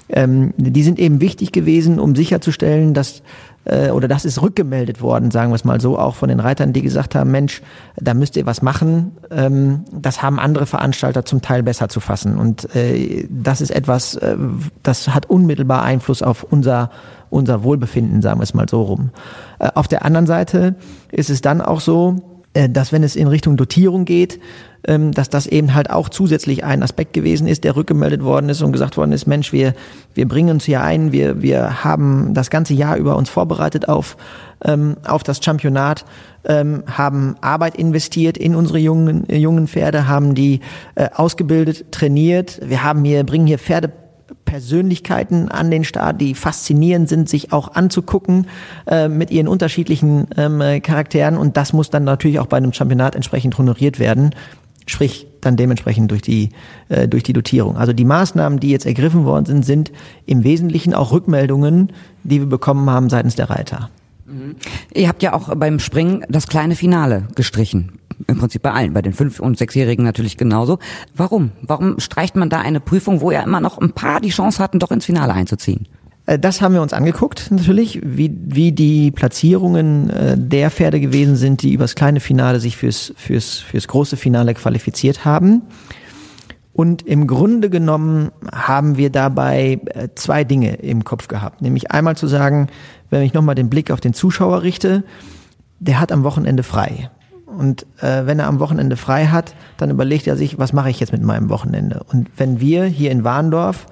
Ähm, 0.09 0.53
die 0.57 0.83
sind 0.83 1.00
eben 1.00 1.21
wichtig 1.21 1.51
gewesen, 1.51 2.00
um 2.00 2.15
sicherzustellen, 2.15 2.93
dass 2.93 3.21
äh, 3.65 3.89
oder 3.89 4.08
das 4.08 4.25
ist 4.25 4.41
rückgemeldet 4.41 5.01
worden, 5.01 5.32
sagen 5.32 5.51
wir 5.51 5.55
es 5.55 5.63
mal 5.63 5.79
so, 5.79 5.98
auch 5.98 6.15
von 6.15 6.29
den 6.29 6.39
Reitern, 6.39 6.74
die 6.74 6.82
gesagt 6.82 7.15
haben, 7.15 7.32
Mensch, 7.32 7.62
da 7.96 8.13
müsst 8.13 8.36
ihr 8.36 8.46
was 8.46 8.62
machen. 8.62 9.12
Ähm, 9.32 9.86
das 9.91 10.22
haben 10.22 10.39
andere 10.39 10.65
Veranstalter 10.65 11.25
zum 11.25 11.41
Teil 11.41 11.63
besser 11.63 11.89
zu 11.89 12.00
fassen. 12.00 12.38
Und 12.38 12.75
äh, 12.75 13.27
das 13.29 13.62
ist 13.62 13.72
etwas, 13.72 14.15
äh, 14.15 14.36
das 14.84 15.10
hat 15.10 15.27
unmittelbar 15.27 15.84
Einfluss 15.84 16.22
auf 16.22 16.43
unser 16.43 16.89
unser 17.34 17.63
Wohlbefinden, 17.63 18.22
sagen 18.22 18.39
wir 18.39 18.43
es 18.43 18.53
mal 18.53 18.70
so 18.70 18.84
rum. 18.84 19.10
Äh, 19.58 19.70
auf 19.74 19.88
der 19.88 20.05
anderen 20.05 20.27
Seite 20.27 20.75
ist 21.12 21.32
es 21.32 21.41
dann 21.41 21.62
auch 21.62 21.82
so, 21.82 22.32
dass 22.69 22.91
wenn 22.91 23.03
es 23.03 23.15
in 23.15 23.27
Richtung 23.27 23.57
Dotierung 23.57 24.05
geht, 24.05 24.39
ähm, 24.86 25.12
dass 25.12 25.29
das 25.29 25.48
eben 25.48 25.74
halt 25.74 25.89
auch 25.89 26.10
zusätzlich 26.10 26.63
ein 26.63 26.83
Aspekt 26.83 27.13
gewesen 27.13 27.48
ist, 27.48 27.63
der 27.63 27.75
rückgemeldet 27.75 28.24
worden 28.24 28.50
ist 28.50 28.62
und 28.62 28.74
gesagt 28.74 28.98
worden 28.98 29.13
ist, 29.13 29.27
Mensch, 29.27 29.53
wir, 29.53 29.74
wir 30.13 30.27
bringen 30.27 30.50
uns 30.50 30.65
hier 30.65 30.81
ein, 30.81 31.12
wir, 31.12 31.41
wir 31.41 31.83
haben 31.83 32.33
das 32.33 32.50
ganze 32.50 32.74
Jahr 32.74 32.98
über 32.98 33.15
uns 33.15 33.29
vorbereitet 33.29 33.88
auf, 33.88 34.17
ähm, 34.63 34.98
auf 35.05 35.24
das 35.24 35.43
Championat, 35.43 36.05
ähm, 36.45 36.83
haben 36.86 37.36
Arbeit 37.39 37.75
investiert 37.75 38.38
in 38.38 38.55
unsere 38.55 38.77
jungen, 38.77 39.25
jungen 39.29 39.67
Pferde, 39.67 40.07
haben 40.07 40.36
die 40.36 40.60
äh, 40.95 41.07
ausgebildet, 41.13 41.91
trainiert, 41.91 42.60
wir 42.63 42.83
haben 42.83 43.05
hier, 43.05 43.24
bringen 43.24 43.48
hier 43.48 43.60
Pferde 43.60 43.91
Persönlichkeiten 44.53 45.50
an 45.50 45.72
den 45.72 45.83
Start, 45.83 46.22
die 46.22 46.36
faszinierend 46.36 47.10
sind, 47.10 47.27
sich 47.27 47.51
auch 47.51 47.74
anzugucken 47.74 48.45
äh, 48.86 49.07
mit 49.07 49.31
ihren 49.31 49.48
unterschiedlichen 49.48 50.27
ähm, 50.38 50.62
Charakteren. 50.83 51.38
Und 51.38 51.57
das 51.57 51.74
muss 51.74 51.89
dann 51.89 52.03
natürlich 52.03 52.38
auch 52.38 52.45
bei 52.45 52.57
einem 52.57 52.72
Championat 52.72 53.15
entsprechend 53.15 53.57
honoriert 53.57 53.98
werden. 53.98 54.36
Sprich, 54.86 55.25
dann 55.41 55.55
dementsprechend 55.55 56.12
durch 56.12 56.22
die, 56.22 56.50
äh, 56.89 57.07
durch 57.07 57.24
die 57.24 57.33
Dotierung. 57.33 57.77
Also 57.77 57.93
die 57.93 58.05
Maßnahmen, 58.05 58.60
die 58.60 58.69
jetzt 58.69 58.86
ergriffen 58.86 59.25
worden 59.25 59.48
sind, 59.48 59.65
sind 59.65 59.91
im 60.27 60.43
Wesentlichen 60.43 60.93
auch 60.93 61.12
Rückmeldungen, 61.12 61.91
die 62.24 62.39
wir 62.39 62.48
bekommen 62.48 62.88
haben 62.91 63.10
seitens 63.10 63.33
der 63.33 63.50
Reiter. 63.50 63.89
Mhm. 64.27 64.57
Ihr 64.93 65.07
habt 65.07 65.24
ja 65.24 65.33
auch 65.33 65.55
beim 65.55 65.79
Springen 65.79 66.25
das 66.29 66.45
kleine 66.45 66.75
Finale 66.75 67.24
gestrichen. 67.33 67.93
Im 68.27 68.37
Prinzip 68.37 68.61
bei 68.61 68.71
allen, 68.71 68.93
bei 68.93 69.01
den 69.01 69.13
Fünf- 69.13 69.39
und 69.39 69.57
Sechsjährigen 69.57 70.05
natürlich 70.05 70.37
genauso. 70.37 70.79
Warum? 71.15 71.51
Warum 71.61 71.99
streicht 71.99 72.35
man 72.35 72.49
da 72.49 72.59
eine 72.59 72.79
Prüfung, 72.79 73.21
wo 73.21 73.31
ja 73.31 73.41
immer 73.41 73.61
noch 73.61 73.77
ein 73.77 73.93
paar 73.93 74.21
die 74.21 74.29
Chance 74.29 74.61
hatten, 74.61 74.79
doch 74.79 74.91
ins 74.91 75.05
Finale 75.05 75.33
einzuziehen? 75.33 75.87
Äh, 76.25 76.39
das 76.39 76.61
haben 76.61 76.73
wir 76.73 76.81
uns 76.81 76.93
angeguckt, 76.93 77.51
natürlich, 77.51 78.01
wie, 78.03 78.35
wie 78.45 78.71
die 78.71 79.11
Platzierungen 79.11 80.09
äh, 80.09 80.37
der 80.37 80.71
Pferde 80.71 80.99
gewesen 80.99 81.35
sind, 81.35 81.61
die 81.61 81.73
übers 81.73 81.95
kleine 81.95 82.19
Finale 82.19 82.59
sich 82.59 82.77
fürs, 82.77 83.13
fürs, 83.17 83.59
fürs 83.59 83.87
große 83.87 84.17
Finale 84.17 84.53
qualifiziert 84.53 85.25
haben. 85.25 85.63
Und 86.73 87.03
im 87.03 87.27
Grunde 87.27 87.69
genommen 87.69 88.31
haben 88.51 88.97
wir 88.97 89.11
dabei 89.11 89.79
äh, 89.85 90.09
zwei 90.15 90.43
Dinge 90.43 90.75
im 90.75 91.03
Kopf 91.03 91.27
gehabt. 91.27 91.61
Nämlich 91.61 91.91
einmal 91.91 92.17
zu 92.17 92.27
sagen, 92.27 92.67
wenn 93.11 93.21
ich 93.21 93.33
nochmal 93.33 93.55
den 93.55 93.69
Blick 93.69 93.91
auf 93.91 93.99
den 93.99 94.13
Zuschauer 94.13 94.63
richte, 94.63 95.03
der 95.79 95.99
hat 95.99 96.11
am 96.11 96.23
Wochenende 96.23 96.63
frei. 96.63 97.11
Und 97.57 97.86
äh, 98.01 98.25
wenn 98.25 98.39
er 98.39 98.48
am 98.48 98.60
Wochenende 98.60 98.98
frei 98.98 99.27
hat, 99.27 99.55
dann 99.77 99.89
überlegt 99.89 100.27
er 100.27 100.36
sich, 100.36 100.57
was 100.57 100.74
mache 100.74 100.89
ich 100.89 101.00
jetzt 101.00 101.12
mit 101.12 101.22
meinem 101.22 101.50
Wochenende? 101.50 102.03
Und 102.12 102.29
wenn 102.38 102.60
wir 102.60 102.86
hier 102.86 103.12
in 103.12 103.24
Warndorf 103.24 103.86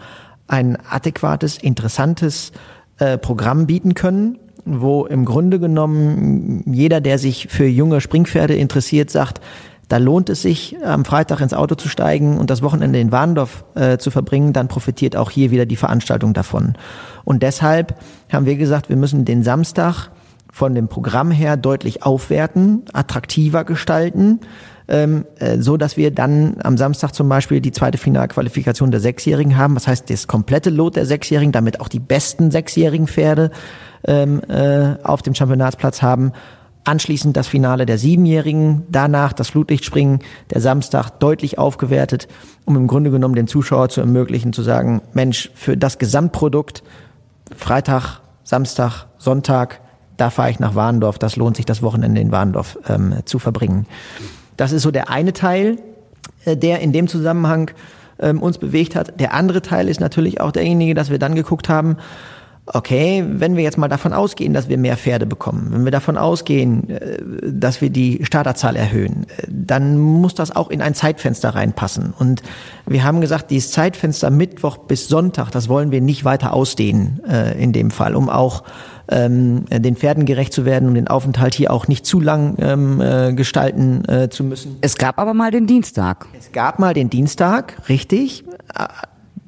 ein 0.48 0.78
adäquates, 0.90 1.58
interessantes 1.58 2.52
äh, 2.98 3.18
Programm 3.18 3.68
bieten 3.68 3.94
können, 3.94 4.38
wo 4.66 5.06
im 5.06 5.26
Grunde 5.26 5.60
genommen 5.60 6.64
jeder, 6.72 7.02
der 7.02 7.18
sich 7.18 7.48
für 7.50 7.66
junge 7.66 8.02
Springpferde 8.02 8.56
interessiert, 8.56 9.10
sagt, 9.10 9.42
da 9.88 9.98
lohnt 9.98 10.30
es 10.30 10.42
sich, 10.42 10.78
am 10.86 11.04
Freitag 11.04 11.42
ins 11.42 11.54
Auto 11.54 11.76
zu 11.76 11.90
steigen 11.90 12.38
und 12.38 12.50
das 12.50 12.62
Wochenende 12.62 13.00
in 13.00 13.12
Warndorf 13.12 13.66
äh, 13.76 13.98
zu 13.98 14.10
verbringen, 14.10 14.54
dann 14.54 14.70
profitiert 14.70 15.18
auch 15.18 15.30
hier 15.30 15.52
wieder 15.52 15.66
die 15.66 15.76
Veranstaltung 15.76 16.34
davon. 16.34 16.76
Und 17.26 17.44
deshalb 17.44 17.96
haben 18.32 18.46
wir 18.46 18.56
gesagt, 18.56 18.88
wir 18.88 18.96
müssen 18.96 19.26
den 19.26 19.44
Samstag 19.44 20.10
von 20.52 20.76
dem 20.76 20.88
Programm 20.88 21.32
her 21.32 21.58
deutlich 21.58 22.04
aufwerten, 22.04 22.84
attraktiver 22.94 23.64
gestalten, 23.64 24.42
ähm, 24.88 25.26
äh, 25.40 25.58
so 25.60 25.78
dass 25.78 25.98
wir 25.98 26.12
dann 26.12 26.58
am 26.64 26.78
Samstag 26.78 27.14
zum 27.14 27.30
Beispiel 27.30 27.62
die 27.62 27.72
zweite 27.72 27.98
Finalqualifikation 27.98 28.92
der 28.92 29.00
Sechsjährigen 29.00 29.58
haben. 29.58 29.74
Das 29.76 29.88
heißt, 29.88 30.10
das 30.10 30.28
komplette 30.28 30.70
Lot 30.70 30.96
der 30.96 31.06
Sechsjährigen, 31.06 31.52
damit 31.52 31.80
auch 31.80 31.88
die 31.88 32.00
besten 32.00 32.52
sechsjährigen 32.52 33.08
Pferde 33.08 33.52
ähm, 34.06 34.42
äh, 34.50 34.96
auf 35.04 35.22
dem 35.22 35.34
Championatsplatz 35.34 36.02
haben 36.02 36.34
Anschließend 36.84 37.38
das 37.38 37.48
Finale 37.48 37.86
der 37.86 38.00
Siebenjährigen, 38.00 38.84
danach 38.90 39.34
das 39.34 39.50
Flutlichtspringen, 39.50 40.20
der 40.50 40.62
Samstag 40.62 41.12
deutlich 41.12 41.60
aufgewertet, 41.60 42.28
um 42.66 42.76
im 42.76 42.88
Grunde 42.88 43.12
genommen 43.12 43.36
den 43.36 43.46
Zuschauer 43.46 43.90
zu 43.90 44.02
ermöglichen, 44.02 44.52
zu 44.52 44.64
sagen, 44.64 45.02
Mensch, 45.14 45.52
für 45.54 45.78
das 45.78 46.00
Gesamtprodukt, 46.00 46.82
Freitag, 47.56 48.22
Samstag, 48.44 49.06
Sonntag, 49.20 49.82
da 50.22 50.30
fahre 50.30 50.52
ich 50.52 50.60
nach 50.60 50.76
Warndorf, 50.76 51.18
das 51.18 51.36
lohnt 51.36 51.58
sich, 51.58 51.66
das 51.66 51.82
Wochenende 51.82 52.22
in 52.22 52.32
Warndorf 52.32 52.78
ähm, 52.88 53.16
zu 53.26 53.40
verbringen. 53.40 53.88
Das 54.56 54.72
ist 54.72 54.84
so 54.84 54.92
der 54.92 55.10
eine 55.10 55.34
Teil, 55.34 55.78
äh, 56.46 56.56
der 56.56 56.80
in 56.82 56.94
dem 56.94 57.08
Zusammenhang 57.08 57.72
ähm, 58.20 58.40
uns 58.40 58.60
bewegt 58.60 58.96
hat. 58.96 59.20
Der 59.20 59.34
andere 59.34 59.64
Teil 59.64 59.90
ist 59.90 60.00
natürlich 60.00 60.40
auch 60.40 60.52
derjenige, 60.52 60.94
dass 60.94 61.10
wir 61.10 61.18
dann 61.18 61.34
geguckt 61.34 61.70
haben, 61.70 61.98
okay, 62.68 63.26
wenn 63.28 63.56
wir 63.56 63.64
jetzt 63.64 63.80
mal 63.80 63.88
davon 63.88 64.14
ausgehen, 64.14 64.54
dass 64.54 64.70
wir 64.70 64.78
mehr 64.78 64.96
Pferde 64.96 65.26
bekommen, 65.26 65.70
wenn 65.72 65.86
wir 65.86 65.92
davon 65.92 66.18
ausgehen, 66.18 66.88
äh, 66.92 67.18
dass 67.44 67.82
wir 67.82 67.90
die 67.90 68.24
Starterzahl 68.24 68.76
erhöhen, 68.76 69.26
äh, 69.38 69.48
dann 69.48 69.98
muss 69.98 70.36
das 70.36 70.56
auch 70.56 70.70
in 70.70 70.84
ein 70.84 70.94
Zeitfenster 70.94 71.56
reinpassen. 71.56 72.14
Und 72.18 72.44
wir 72.86 73.04
haben 73.04 73.22
gesagt, 73.22 73.50
dieses 73.50 73.72
Zeitfenster 73.72 74.30
Mittwoch 74.30 74.78
bis 74.78 75.08
Sonntag, 75.08 75.50
das 75.50 75.68
wollen 75.68 75.90
wir 75.90 76.02
nicht 76.02 76.26
weiter 76.26 76.54
ausdehnen 76.54 77.22
äh, 77.28 77.60
in 77.60 77.74
dem 77.74 77.90
Fall, 77.90 78.16
um 78.16 78.30
auch 78.30 78.64
ähm, 79.12 79.66
den 79.70 79.96
Pferden 79.96 80.26
gerecht 80.26 80.54
zu 80.54 80.66
werden, 80.66 80.88
um 80.88 80.96
den 80.96 81.08
Aufenthalt 81.08 81.54
hier 81.54 81.72
auch 81.72 81.88
nicht 81.88 82.06
zu 82.06 82.20
lang 82.20 82.56
ähm, 82.60 83.02
äh, 83.02 83.34
gestalten 83.34 84.08
äh, 84.08 84.30
zu 84.30 84.44
müssen. 84.44 84.78
Es 84.82 84.98
gab 84.98 85.20
aber 85.20 85.34
mal 85.34 85.52
den 85.52 85.68
Dienstag. 85.68 86.28
Es 86.38 86.52
gab 86.52 86.80
mal 86.80 86.94
den 86.94 87.10
Dienstag, 87.10 87.90
richtig 87.90 88.44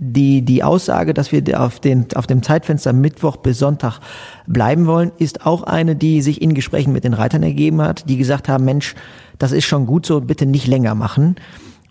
die, 0.04 0.42
die 0.42 0.64
Aussage, 0.64 1.14
dass 1.14 1.32
wir 1.32 1.62
auf, 1.62 1.80
den, 1.80 2.08
auf 2.16 2.28
dem 2.28 2.44
Zeitfenster 2.44 2.94
Mittwoch 2.94 3.38
bis 3.38 3.60
Sonntag 3.60 4.00
bleiben 4.48 4.86
wollen, 4.86 5.12
ist 5.18 5.46
auch 5.46 5.64
eine, 5.64 5.96
die 5.96 6.22
sich 6.22 6.42
in 6.42 6.54
Gesprächen 6.54 6.92
mit 6.92 7.04
den 7.04 7.14
Reitern 7.14 7.44
ergeben 7.44 7.82
hat, 7.82 8.10
die 8.10 8.18
gesagt 8.18 8.50
haben, 8.50 8.66
Mensch, 8.66 8.96
das 9.40 9.52
ist 9.52 9.66
schon 9.66 9.86
gut 9.86 10.06
so, 10.06 10.20
bitte 10.22 10.46
nicht 10.46 10.68
länger 10.68 10.96
machen. 10.96 11.36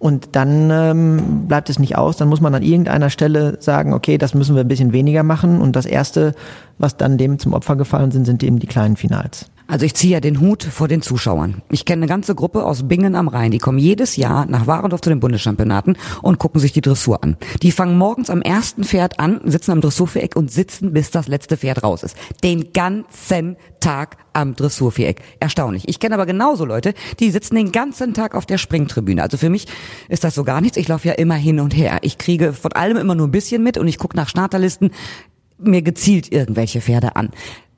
Und 0.02 0.30
dann 0.32 0.68
ähm, 0.73 1.47
bleibt 1.47 1.71
es 1.71 1.78
nicht 1.78 1.97
aus, 1.97 2.16
dann 2.16 2.26
muss 2.26 2.40
man 2.40 2.52
an 2.56 2.64
irgendeiner 2.64 3.09
Stelle 3.09 3.59
sagen, 3.61 3.92
okay, 3.92 4.18
das 4.18 4.35
müssen 4.35 4.56
wir 4.56 4.64
ein 4.64 4.66
bisschen 4.66 4.92
weniger 4.92 5.23
machen. 5.23 5.61
Und 5.61 5.76
das 5.76 5.87
Erste, 5.87 6.35
was 6.76 6.97
dann 6.97 7.18
dem 7.18 7.38
zum 7.38 7.52
Opfer 7.52 7.76
gefallen 7.76 8.11
sind, 8.11 8.25
sind 8.25 8.42
eben 8.42 8.59
die 8.59 8.66
kleinen 8.66 8.97
Finals. 8.97 9.51
Also 9.73 9.87
ich 9.87 9.95
ziehe 9.95 10.12
ja 10.12 10.21
den 10.21 10.38
Hut 10.38 10.64
vor 10.64 10.87
den 10.87 11.00
Zuschauern. 11.00 11.62
Ich 11.71 11.87
kenne 11.87 12.00
eine 12.00 12.07
ganze 12.07 12.35
Gruppe 12.35 12.67
aus 12.67 12.87
Bingen 12.88 13.14
am 13.14 13.26
Rhein, 13.26 13.52
die 13.52 13.59
kommen 13.59 13.79
jedes 13.79 14.17
Jahr 14.17 14.45
nach 14.45 14.67
Warendorf 14.67 15.00
zu 15.00 15.09
den 15.09 15.19
Bundeschampionaten 15.19 15.97
und 16.21 16.38
gucken 16.38 16.61
sich 16.61 16.73
die 16.73 16.83
Dressur 16.83 17.25
an. 17.25 17.38
Die 17.62 17.73
fangen 17.73 17.97
morgens 17.97 18.29
am 18.29 18.43
ersten 18.43 18.85
Pferd 18.85 19.19
an, 19.19 19.41
sitzen 19.45 19.71
am 19.71 19.81
Dressurviereck 19.81 20.37
und 20.37 20.52
sitzen, 20.52 20.93
bis 20.93 21.11
das 21.11 21.26
letzte 21.26 21.57
Pferd 21.57 21.83
raus 21.83 22.02
ist. 22.02 22.19
Den 22.45 22.75
ganzen 22.75 23.57
Tag 23.81 24.19
am 24.35 24.55
Dressurviereck. 24.55 25.23
Erstaunlich. 25.41 25.88
Ich 25.88 26.00
kenne 26.00 26.17
aber 26.17 26.26
genauso 26.26 26.67
Leute, 26.67 26.93
die 27.19 27.31
sitzen 27.31 27.55
den 27.55 27.73
ganzen 27.73 28.12
Tag 28.12 28.35
auf 28.35 28.45
der 28.45 28.59
Springtribüne. 28.59 29.23
Also 29.23 29.38
für 29.38 29.49
mich 29.49 29.69
ist 30.11 30.23
das 30.23 30.35
so 30.35 30.45
gar 30.45 30.61
nichts. 30.61 30.76
Ich 30.76 30.88
laufe 30.88 31.09
ja 31.09 31.14
immer 31.14 31.37
hin 31.37 31.61
und 31.61 31.75
her. 31.75 32.00
Ich 32.02 32.19
kriege 32.19 32.52
von 32.52 32.73
allem 32.73 32.99
immer 32.99 33.14
nur 33.14 33.26
ein 33.26 33.33
bisschen 33.33 33.62
mit 33.62 33.79
und 33.79 33.88
ich 33.88 33.97
gucke 33.97 34.19
nach 34.19 34.29
Starterlisten 34.29 34.91
mir 35.59 35.83
gezielt 35.83 36.31
irgendwelche 36.31 36.81
Pferde 36.81 37.17
an. 37.17 37.31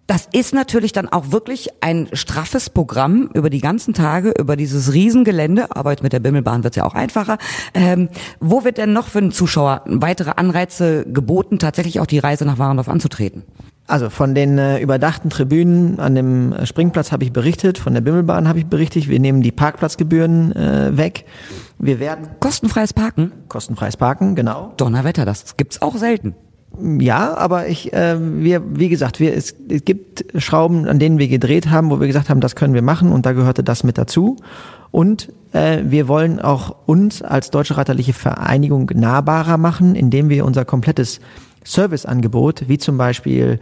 Das 0.07 0.29
ist 0.33 0.53
natürlich 0.53 0.93
dann 0.93 1.09
auch 1.09 1.33
wirklich 1.33 1.69
ein 1.81 2.09
straffes 2.13 2.69
Programm 2.69 3.31
über 3.33 3.49
die 3.49 3.61
ganzen 3.61 3.95
Tage, 3.95 4.35
über 4.39 4.55
dieses 4.55 4.93
Riesengelände, 4.93 5.75
aber 5.75 5.93
jetzt 5.93 6.03
mit 6.03 6.13
der 6.13 6.21
Bimmelbahn 6.21 6.63
wird 6.63 6.75
es 6.75 6.77
ja 6.77 6.85
auch 6.85 6.95
einfacher. 6.95 7.39
Ähm, 7.73 8.11
wo 8.39 8.65
wird 8.65 8.77
denn 8.77 8.93
noch 8.93 9.09
für 9.09 9.21
den 9.21 9.33
Zuschauer 9.33 9.83
weitere 9.87 10.33
Anreize 10.37 11.07
geboten, 11.07 11.59
tatsächlich 11.59 12.01
auch 12.01 12.07
die 12.07 12.19
Reise 12.19 12.45
nach 12.45 12.59
Warendorf 12.59 12.89
anzutreten? 12.89 13.45
Also 13.87 14.11
von 14.11 14.35
den 14.35 14.59
äh, 14.59 14.79
überdachten 14.79 15.31
Tribünen 15.31 15.99
an 15.99 16.15
dem 16.15 16.53
äh, 16.53 16.67
Springplatz 16.67 17.11
habe 17.11 17.25
ich 17.25 17.33
berichtet, 17.33 17.79
von 17.79 17.95
der 17.95 18.01
Bimmelbahn 18.03 18.47
habe 18.47 18.59
ich 18.59 18.67
berichtet. 18.67 19.09
Wir 19.09 19.21
nehmen 19.21 19.43
die 19.43 19.53
Parkplatzgebühren 19.53 20.57
äh, 20.57 20.97
weg. 20.97 21.25
Wir 21.79 21.99
werden 21.99 22.29
kostenfreies 22.41 22.93
Parken. 22.93 23.33
Kostenfreies 23.49 23.97
Parken, 23.97 24.37
genau. 24.37 24.73
Donnerwetter, 24.77 25.25
das 25.25 25.57
gibt's 25.57 25.83
auch 25.83 25.97
selten. 25.97 26.35
Ja, 26.81 27.37
aber 27.37 27.69
ich, 27.69 27.93
äh, 27.93 28.17
wir, 28.19 28.63
wie 28.79 28.89
gesagt, 28.89 29.21
wir, 29.21 29.35
es, 29.35 29.55
es 29.69 29.85
gibt 29.85 30.25
Schrauben, 30.43 30.89
an 30.89 30.99
denen 30.99 31.19
wir 31.19 31.29
gedreht 31.29 31.71
haben, 31.71 31.91
wo 31.91 32.01
wir 32.01 32.07
gesagt 32.07 32.29
haben, 32.29 32.41
das 32.41 32.57
können 32.57 32.75
wir 32.75 32.83
machen 32.83 33.13
und 33.13 33.27
da 33.27 33.33
gehörte 33.33 33.63
das 33.63 33.85
mit 33.85 33.99
dazu. 33.99 34.37
Und 34.91 35.33
äh, 35.53 35.83
wir 35.85 36.09
wollen 36.09 36.41
auch 36.41 36.77
uns 36.87 37.23
als 37.23 37.51
Deutsche 37.51 37.77
Reiterliche 37.77 38.13
Vereinigung 38.13 38.91
nahbarer 38.95 39.59
machen, 39.59 39.95
indem 39.95 40.29
wir 40.29 40.45
unser 40.45 40.65
komplettes 40.65 41.21
Serviceangebot, 41.65 42.69
wie 42.69 42.79
zum 42.79 42.97
Beispiel 42.97 43.59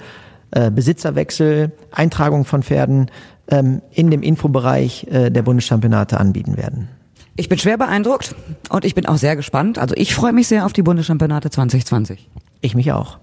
äh, 0.50 0.70
Besitzerwechsel, 0.70 1.72
Eintragung 1.90 2.44
von 2.44 2.62
Pferden, 2.62 3.10
ähm, 3.48 3.82
in 3.92 4.10
dem 4.10 4.22
Infobereich 4.22 5.06
äh, 5.10 5.30
der 5.30 5.42
Bundeschampionate 5.42 6.18
anbieten 6.18 6.56
werden. 6.56 6.88
Ich 7.36 7.48
bin 7.48 7.58
schwer 7.58 7.78
beeindruckt 7.78 8.34
und 8.68 8.84
ich 8.84 8.94
bin 8.94 9.06
auch 9.06 9.16
sehr 9.16 9.36
gespannt. 9.36 9.78
Also 9.78 9.94
ich 9.96 10.14
freue 10.14 10.32
mich 10.32 10.48
sehr 10.48 10.66
auf 10.66 10.72
die 10.72 10.82
Bundeschampionate 10.82 11.50
2020. 11.50 12.28
Ich 12.62 12.74
mich 12.74 12.92
auch. 12.92 13.18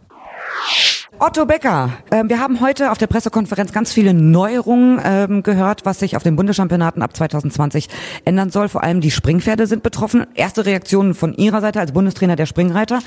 Otto 1.18 1.46
Becker, 1.46 1.92
äh, 2.12 2.24
wir 2.28 2.40
haben 2.40 2.62
heute 2.62 2.92
auf 2.92 2.98
der 2.98 3.08
Pressekonferenz 3.08 3.74
ganz 3.74 3.92
viele 3.92 4.14
Neuerungen 4.14 5.02
ähm, 5.04 5.44
gehört, 5.44 5.86
was 5.86 6.00
sich 6.00 6.16
auf 6.16 6.24
den 6.24 6.36
Bundeschampionaten 6.36 7.02
ab 7.02 7.16
2020 7.16 7.90
ändern 8.24 8.52
soll. 8.52 8.70
Vor 8.70 8.84
allem 8.84 9.02
die 9.02 9.12
Springpferde 9.12 9.68
sind 9.68 9.84
betroffen. 9.84 10.28
Erste 10.36 10.66
Reaktionen 10.66 11.14
von 11.14 11.34
Ihrer 11.34 11.60
Seite 11.60 11.80
als 11.80 11.92
Bundestrainer 11.92 12.38
der 12.38 12.46
Springreiter. 12.46 13.00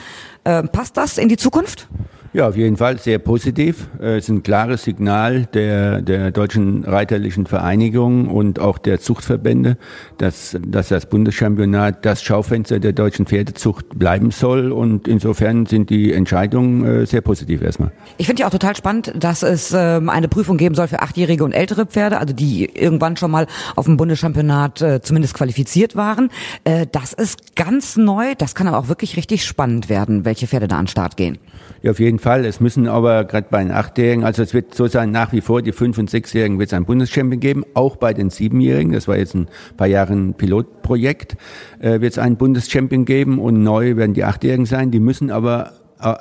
Äh, 0.45 0.63
passt 0.65 0.97
das 0.97 1.17
in 1.17 1.29
die 1.29 1.39
Zukunft? 1.39 1.89
Ja, 2.35 2.49
auf 2.49 2.57
jeden 2.57 2.79
Fall 2.79 2.99
sehr 2.99 3.19
positiv. 3.19 3.89
Es 3.99 4.25
ist 4.25 4.29
ein 4.31 4.43
klares 4.43 4.85
Signal 4.85 5.45
der, 5.53 6.01
der 6.01 6.31
deutschen 6.31 6.83
reiterlichen 6.83 7.45
Vereinigung 7.45 8.29
und 8.29 8.59
auch 8.59 8.79
der 8.79 9.01
Zuchtverbände, 9.01 9.77
dass, 10.17 10.57
dass 10.67 10.89
das 10.89 11.05
Bundeschampionat 11.05 12.07
das 12.07 12.23
Schaufenster 12.23 12.81
der 12.81 12.95
deutschen 12.95 13.27
Pferdezucht 13.27 13.99
bleiben 13.99 14.31
soll. 14.31 14.73
Und 14.73 15.09
insofern 15.09 15.67
sind 15.67 15.91
die 15.91 16.11
Entscheidungen 16.15 17.03
äh, 17.03 17.05
sehr 17.05 17.21
positiv 17.21 17.61
erstmal. 17.61 17.93
Ich 18.17 18.25
finde 18.25 18.41
ja 18.41 18.47
auch 18.47 18.53
total 18.53 18.77
spannend, 18.77 19.13
dass 19.15 19.43
es 19.43 19.75
ähm, 19.77 20.09
eine 20.09 20.29
Prüfung 20.29 20.57
geben 20.57 20.75
soll 20.75 20.89
für 20.89 21.03
achtjährige 21.03 21.45
und 21.45 21.53
ältere 21.53 21.85
Pferde, 21.85 22.17
also 22.17 22.33
die 22.33 22.65
irgendwann 22.65 23.19
schon 23.19 23.31
mal 23.31 23.47
auf 23.77 23.85
dem 23.85 23.99
Bundeschampionat 23.99 24.81
äh, 24.81 25.03
zumindest 25.03 25.35
qualifiziert 25.35 25.97
waren. 25.97 26.31
Äh, 26.65 26.87
das 26.91 27.13
ist 27.13 27.57
ganz 27.57 27.99
neu. 27.99 28.35
Das 28.39 28.55
kann 28.55 28.67
aber 28.69 28.79
auch 28.79 28.89
wirklich 28.89 29.19
richtig 29.19 29.45
spannend 29.45 29.91
werden, 29.91 30.25
welche 30.25 30.47
Pferde 30.47 30.67
da 30.67 30.79
an 30.79 30.87
den 30.87 30.89
Start 30.89 31.19
gehen. 31.19 31.37
Ja, 31.83 31.91
auf 31.91 31.99
jeden 31.99 32.21
Fall. 32.23 32.45
Es 32.47 32.61
müssen 32.61 32.89
aber 32.89 33.25
gerade 33.25 33.49
bei 33.51 33.63
den 33.63 33.73
Achtjährigen, 33.73 34.25
also 34.25 34.43
es 34.43 34.55
wird 34.55 34.75
so 34.75 34.87
sein, 34.87 35.11
nach 35.11 35.33
wie 35.33 35.41
vor, 35.41 35.61
die 35.61 35.73
Fünf- 35.73 35.99
und 35.99 36.09
Sechsjährigen 36.09 36.59
wird 36.59 36.69
es 36.69 36.73
einen 36.73 36.87
Bundeschampion 36.87 37.41
geben, 37.41 37.65
auch 37.75 37.97
bei 37.97 38.15
den 38.15 38.31
Siebenjährigen, 38.31 38.93
das 38.93 39.09
war 39.09 39.17
jetzt 39.17 39.35
ein 39.35 39.49
paar 39.77 39.89
Jahre 39.89 40.13
ein 40.15 40.35
Pilotprojekt, 40.35 41.37
äh, 41.81 42.01
wird 42.01 42.13
es 42.13 42.19
einen 42.19 42.37
Bundeschampion 42.37 43.05
geben 43.05 43.39
und 43.39 43.63
neu 43.63 43.97
werden 43.97 44.15
die 44.15 44.25
Achtjährigen 44.25 44.67
sein. 44.67 44.91
Die 44.91 45.01
müssen 45.01 45.31
aber 45.31 45.73
äh, 46.01 46.17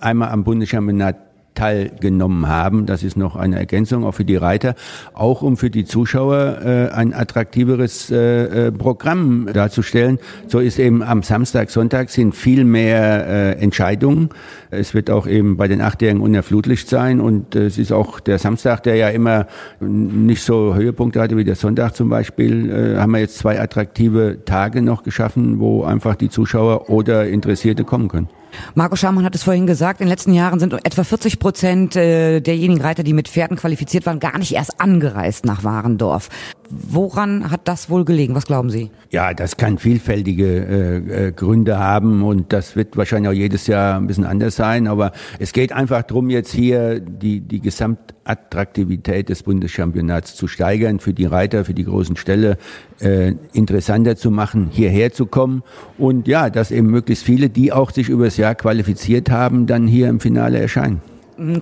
einmal 0.00 0.30
am 0.30 0.44
Bundeschampionat 0.44 1.29
teilgenommen 1.60 2.48
haben. 2.48 2.86
Das 2.86 3.02
ist 3.02 3.18
noch 3.18 3.36
eine 3.36 3.58
Ergänzung 3.58 4.04
auch 4.04 4.12
für 4.12 4.24
die 4.24 4.36
Reiter, 4.36 4.74
auch 5.12 5.42
um 5.42 5.58
für 5.58 5.68
die 5.68 5.84
Zuschauer 5.84 6.58
äh, 6.64 6.88
ein 6.94 7.12
attraktiveres 7.12 8.10
äh, 8.10 8.68
äh, 8.68 8.72
Programm 8.72 9.46
darzustellen. 9.52 10.18
So 10.48 10.58
ist 10.58 10.78
eben 10.78 11.02
am 11.02 11.22
Samstag, 11.22 11.70
Sonntag 11.70 12.08
sind 12.08 12.34
viel 12.34 12.64
mehr 12.64 13.26
äh, 13.26 13.52
Entscheidungen. 13.62 14.30
Es 14.70 14.94
wird 14.94 15.10
auch 15.10 15.26
eben 15.26 15.58
bei 15.58 15.68
den 15.68 15.82
Achtjährigen 15.82 16.22
unerflutlicht 16.22 16.88
sein 16.88 17.20
und 17.20 17.54
äh, 17.54 17.66
es 17.66 17.76
ist 17.76 17.92
auch 17.92 18.20
der 18.20 18.38
Samstag, 18.38 18.82
der 18.84 18.96
ja 18.96 19.10
immer 19.10 19.46
nicht 19.80 20.42
so 20.42 20.74
Höhepunkte 20.74 21.20
hatte 21.20 21.36
wie 21.36 21.44
der 21.44 21.56
Sonntag 21.56 21.94
zum 21.94 22.08
Beispiel, 22.08 22.70
äh, 22.70 22.96
haben 22.98 23.12
wir 23.12 23.20
jetzt 23.20 23.36
zwei 23.36 23.60
attraktive 23.60 24.38
Tage 24.46 24.80
noch 24.80 25.02
geschaffen, 25.02 25.60
wo 25.60 25.84
einfach 25.84 26.14
die 26.14 26.30
Zuschauer 26.30 26.88
oder 26.88 27.28
Interessierte 27.28 27.84
kommen 27.84 28.08
können. 28.08 28.39
Marco 28.74 28.96
Schamann 28.96 29.24
hat 29.24 29.34
es 29.34 29.42
vorhin 29.42 29.66
gesagt, 29.66 30.00
in 30.00 30.06
den 30.06 30.10
letzten 30.10 30.32
Jahren 30.32 30.58
sind 30.60 30.72
etwa 30.72 31.04
40 31.04 31.38
Prozent 31.38 31.96
äh, 31.96 32.40
derjenigen 32.40 32.80
Reiter, 32.80 33.02
die 33.02 33.12
mit 33.12 33.28
Pferden 33.28 33.56
qualifiziert 33.56 34.06
waren, 34.06 34.20
gar 34.20 34.38
nicht 34.38 34.52
erst 34.54 34.80
angereist 34.80 35.44
nach 35.44 35.64
Warendorf. 35.64 36.28
Woran 36.70 37.50
hat 37.50 37.66
das 37.66 37.90
wohl 37.90 38.04
gelegen? 38.04 38.36
Was 38.36 38.46
glauben 38.46 38.70
Sie? 38.70 38.92
Ja, 39.10 39.34
das 39.34 39.56
kann 39.56 39.78
vielfältige 39.78 40.46
äh, 40.46 41.26
äh, 41.26 41.32
Gründe 41.32 41.80
haben 41.80 42.22
und 42.22 42.52
das 42.52 42.76
wird 42.76 42.96
wahrscheinlich 42.96 43.28
auch 43.28 43.34
jedes 43.34 43.66
Jahr 43.66 43.96
ein 43.96 44.06
bisschen 44.06 44.24
anders 44.24 44.54
sein. 44.54 44.86
Aber 44.86 45.10
es 45.40 45.52
geht 45.52 45.72
einfach 45.72 46.02
darum, 46.02 46.30
jetzt 46.30 46.52
hier 46.52 47.00
die, 47.00 47.40
die 47.40 47.60
Gesamtattraktivität 47.60 49.28
des 49.28 49.42
Bundeschampionats 49.42 50.36
zu 50.36 50.46
steigern, 50.46 51.00
für 51.00 51.12
die 51.12 51.26
Reiter, 51.26 51.64
für 51.64 51.74
die 51.74 51.84
großen 51.84 52.16
Ställe 52.16 52.56
äh, 53.00 53.34
interessanter 53.52 54.14
zu 54.14 54.30
machen, 54.30 54.68
hierher 54.70 55.12
zu 55.12 55.26
kommen. 55.26 55.64
Und 55.98 56.28
ja, 56.28 56.50
dass 56.50 56.70
eben 56.70 56.88
möglichst 56.88 57.24
viele, 57.24 57.50
die 57.50 57.72
auch 57.72 57.90
sich 57.90 58.08
übers 58.08 58.36
Jahr 58.36 58.54
qualifiziert 58.54 59.28
haben, 59.28 59.66
dann 59.66 59.88
hier 59.88 60.08
im 60.08 60.20
Finale 60.20 60.60
erscheinen 60.60 61.02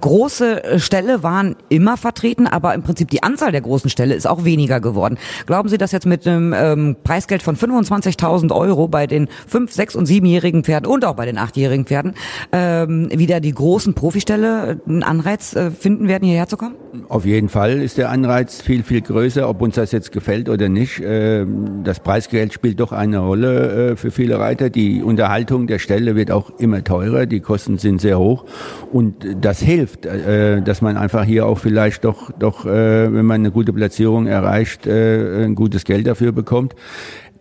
große 0.01 0.65
äh, 0.65 0.79
Ställe 0.79 1.23
waren 1.23 1.57
immer 1.69 1.97
vertreten, 1.97 2.47
aber 2.47 2.75
im 2.75 2.83
Prinzip 2.83 3.11
die 3.11 3.23
Anzahl 3.23 3.53
der 3.53 3.61
großen 3.61 3.91
Ställe 3.91 4.15
ist 4.15 4.27
auch 4.27 4.45
weniger 4.45 4.81
geworden. 4.81 5.19
Glauben 5.47 5.69
Sie, 5.69 5.79
dass 5.79 5.93
jetzt 5.93 6.07
mit 6.07 6.27
einem 6.27 6.55
ähm, 6.57 6.97
Preisgeld 7.05 7.43
von 7.43 7.57
25.000 7.57 8.55
Euro 8.55 8.89
bei 8.89 9.07
den 9.07 9.29
fünf, 9.47 9.73
sechs 9.73 9.95
und 9.95 10.07
siebenjährigen 10.07 10.65
Pferden 10.65 10.91
und 10.91 11.05
auch 11.05 11.15
bei 11.15 11.27
den 11.27 11.39
achtjährigen 11.39 11.87
Pferden 11.87 12.15
ähm, 12.53 13.09
wieder 13.13 13.41
die 13.41 13.53
großen 13.53 13.95
Profiställe 13.95 14.81
einen 14.87 15.03
Anreiz 15.03 15.55
äh, 15.55 15.71
finden 15.71 16.09
werden, 16.09 16.25
hierher 16.25 16.49
zu 16.49 16.57
kommen? 16.57 16.75
Auf 17.09 17.25
jeden 17.25 17.49
Fall 17.49 17.81
ist 17.81 17.99
der 17.99 18.11
Anreiz 18.11 18.61
viel, 18.61 18.83
viel 18.83 19.01
größer, 19.01 19.49
ob 19.49 19.63
uns 19.63 19.77
das 19.77 19.93
jetzt 19.93 20.13
gefällt 20.13 20.49
oder 20.49 20.69
nicht. 20.69 21.01
Äh, 21.01 21.47
das 21.85 22.01
Preisgeld 22.01 22.53
spielt 22.53 22.81
doch 22.81 22.93
eine 22.93 23.19
Rolle 23.19 23.93
äh, 23.93 23.97
für 23.97 24.11
viele 24.11 24.39
Reiter. 24.39 24.71
Die 24.71 25.03
Unterhaltung 25.03 25.67
der 25.67 25.79
Ställe 25.79 26.17
wird 26.17 26.31
auch 26.31 26.51
immer 26.59 26.83
teurer, 26.83 27.27
die 27.27 27.41
Kosten 27.41 27.79
sind 27.79 28.01
sehr 28.01 28.19
hoch 28.19 28.45
und 28.93 29.27
das 29.41 29.61
hilft, 29.69 30.07
äh, 30.07 30.63
dass 30.63 30.81
man 30.81 30.97
einfach 30.97 31.25
hier 31.25 31.45
auch 31.45 31.59
vielleicht 31.59 32.05
doch, 32.05 32.31
doch 32.39 32.65
äh, 32.65 33.13
wenn 33.13 33.27
man 33.27 33.43
eine 33.43 33.51
gute 33.51 33.75
Platzierung 33.75 34.27
erreicht, 34.27 34.87
äh, 34.87 35.45
ein 35.45 35.55
gutes 35.55 35.85
Geld 35.85 36.07
dafür 36.07 36.33
bekommt 36.33 36.75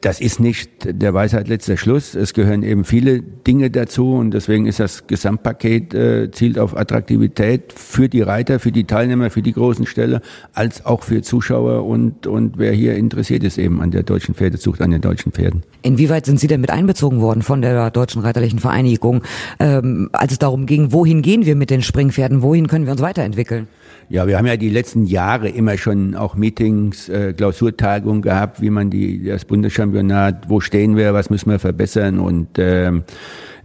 das 0.01 0.21
ist 0.21 0.39
nicht 0.39 0.69
der 0.85 1.13
Weisheit 1.13 1.47
letzter 1.47 1.77
Schluss. 1.77 2.13
Es 2.13 2.33
gehören 2.33 2.63
eben 2.63 2.83
viele 2.83 3.21
Dinge 3.21 3.71
dazu 3.71 4.13
und 4.13 4.31
deswegen 4.31 4.65
ist 4.65 4.79
das 4.79 5.07
Gesamtpaket 5.07 5.93
äh, 5.93 6.31
zielt 6.31 6.59
auf 6.59 6.77
Attraktivität 6.77 7.73
für 7.73 8.07
die 8.07 8.21
Reiter, 8.21 8.59
für 8.59 8.71
die 8.71 8.83
Teilnehmer, 8.83 9.29
für 9.29 9.41
die 9.41 9.53
großen 9.53 9.85
Ställe, 9.85 10.21
als 10.53 10.85
auch 10.85 11.03
für 11.03 11.21
Zuschauer 11.21 11.85
und, 11.85 12.27
und 12.27 12.57
wer 12.57 12.73
hier 12.73 12.95
interessiert 12.95 13.43
ist 13.43 13.57
eben 13.57 13.81
an 13.81 13.91
der 13.91 14.03
deutschen 14.03 14.35
Pferdezucht, 14.35 14.81
an 14.81 14.91
den 14.91 15.01
deutschen 15.01 15.31
Pferden. 15.31 15.63
Inwieweit 15.81 16.25
sind 16.25 16.39
Sie 16.39 16.47
denn 16.47 16.61
mit 16.61 16.69
einbezogen 16.69 17.21
worden 17.21 17.41
von 17.41 17.61
der 17.61 17.89
Deutschen 17.91 18.21
Reiterlichen 18.21 18.59
Vereinigung, 18.59 19.23
ähm, 19.59 20.09
als 20.11 20.33
es 20.33 20.39
darum 20.39 20.65
ging, 20.65 20.91
wohin 20.91 21.21
gehen 21.21 21.45
wir 21.45 21.55
mit 21.55 21.69
den 21.69 21.81
Springpferden, 21.81 22.41
wohin 22.41 22.67
können 22.67 22.85
wir 22.85 22.91
uns 22.91 23.01
weiterentwickeln? 23.01 23.67
Ja, 24.09 24.25
wir 24.25 24.37
haben 24.37 24.45
ja 24.45 24.55
die 24.55 24.69
letzten 24.69 25.05
Jahre 25.05 25.49
immer 25.49 25.77
schon 25.77 26.15
auch 26.15 26.35
Meetings, 26.35 27.09
äh, 27.09 27.33
Klausurtagungen 27.33 28.21
gehabt, 28.21 28.61
wie 28.61 28.69
man 28.69 28.89
die 28.89 29.25
das 29.25 29.43
Bundeschampionat, 29.43 30.47
wo 30.47 30.61
stehen 30.61 30.95
wir, 30.95 31.13
was 31.13 31.29
müssen 31.29 31.49
wir 31.51 31.59
verbessern 31.59 32.17
und 32.17 32.47
ähm, 32.57 33.03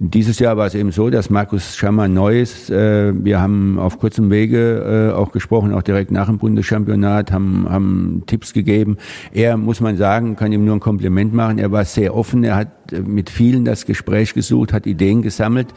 dieses 0.04 0.40
Jahr 0.40 0.56
war 0.56 0.66
es 0.66 0.74
eben 0.74 0.90
so, 0.90 1.10
dass 1.10 1.30
Markus 1.30 1.76
Schammer 1.76 2.08
neu 2.08 2.40
ist. 2.40 2.70
Äh, 2.70 3.12
wir 3.24 3.40
haben 3.40 3.78
auf 3.78 4.00
kurzem 4.00 4.30
Wege 4.30 5.12
äh, 5.12 5.16
auch 5.16 5.30
gesprochen, 5.30 5.72
auch 5.72 5.82
direkt 5.82 6.10
nach 6.10 6.26
dem 6.26 6.38
Bundeschampionat, 6.38 7.30
haben, 7.30 7.68
haben 7.70 8.24
Tipps 8.26 8.52
gegeben. 8.52 8.96
Er, 9.32 9.56
muss 9.56 9.80
man 9.80 9.96
sagen, 9.96 10.34
kann 10.34 10.50
ihm 10.50 10.64
nur 10.64 10.74
ein 10.74 10.80
Kompliment 10.80 11.32
machen. 11.32 11.58
Er 11.58 11.70
war 11.70 11.84
sehr 11.84 12.16
offen. 12.16 12.42
Er 12.42 12.56
hat 12.56 12.68
mit 12.90 13.30
vielen 13.30 13.64
das 13.64 13.86
Gespräch 13.86 14.34
gesucht, 14.34 14.72
hat 14.72 14.86
Ideen 14.86 15.22
gesammelt. 15.22 15.68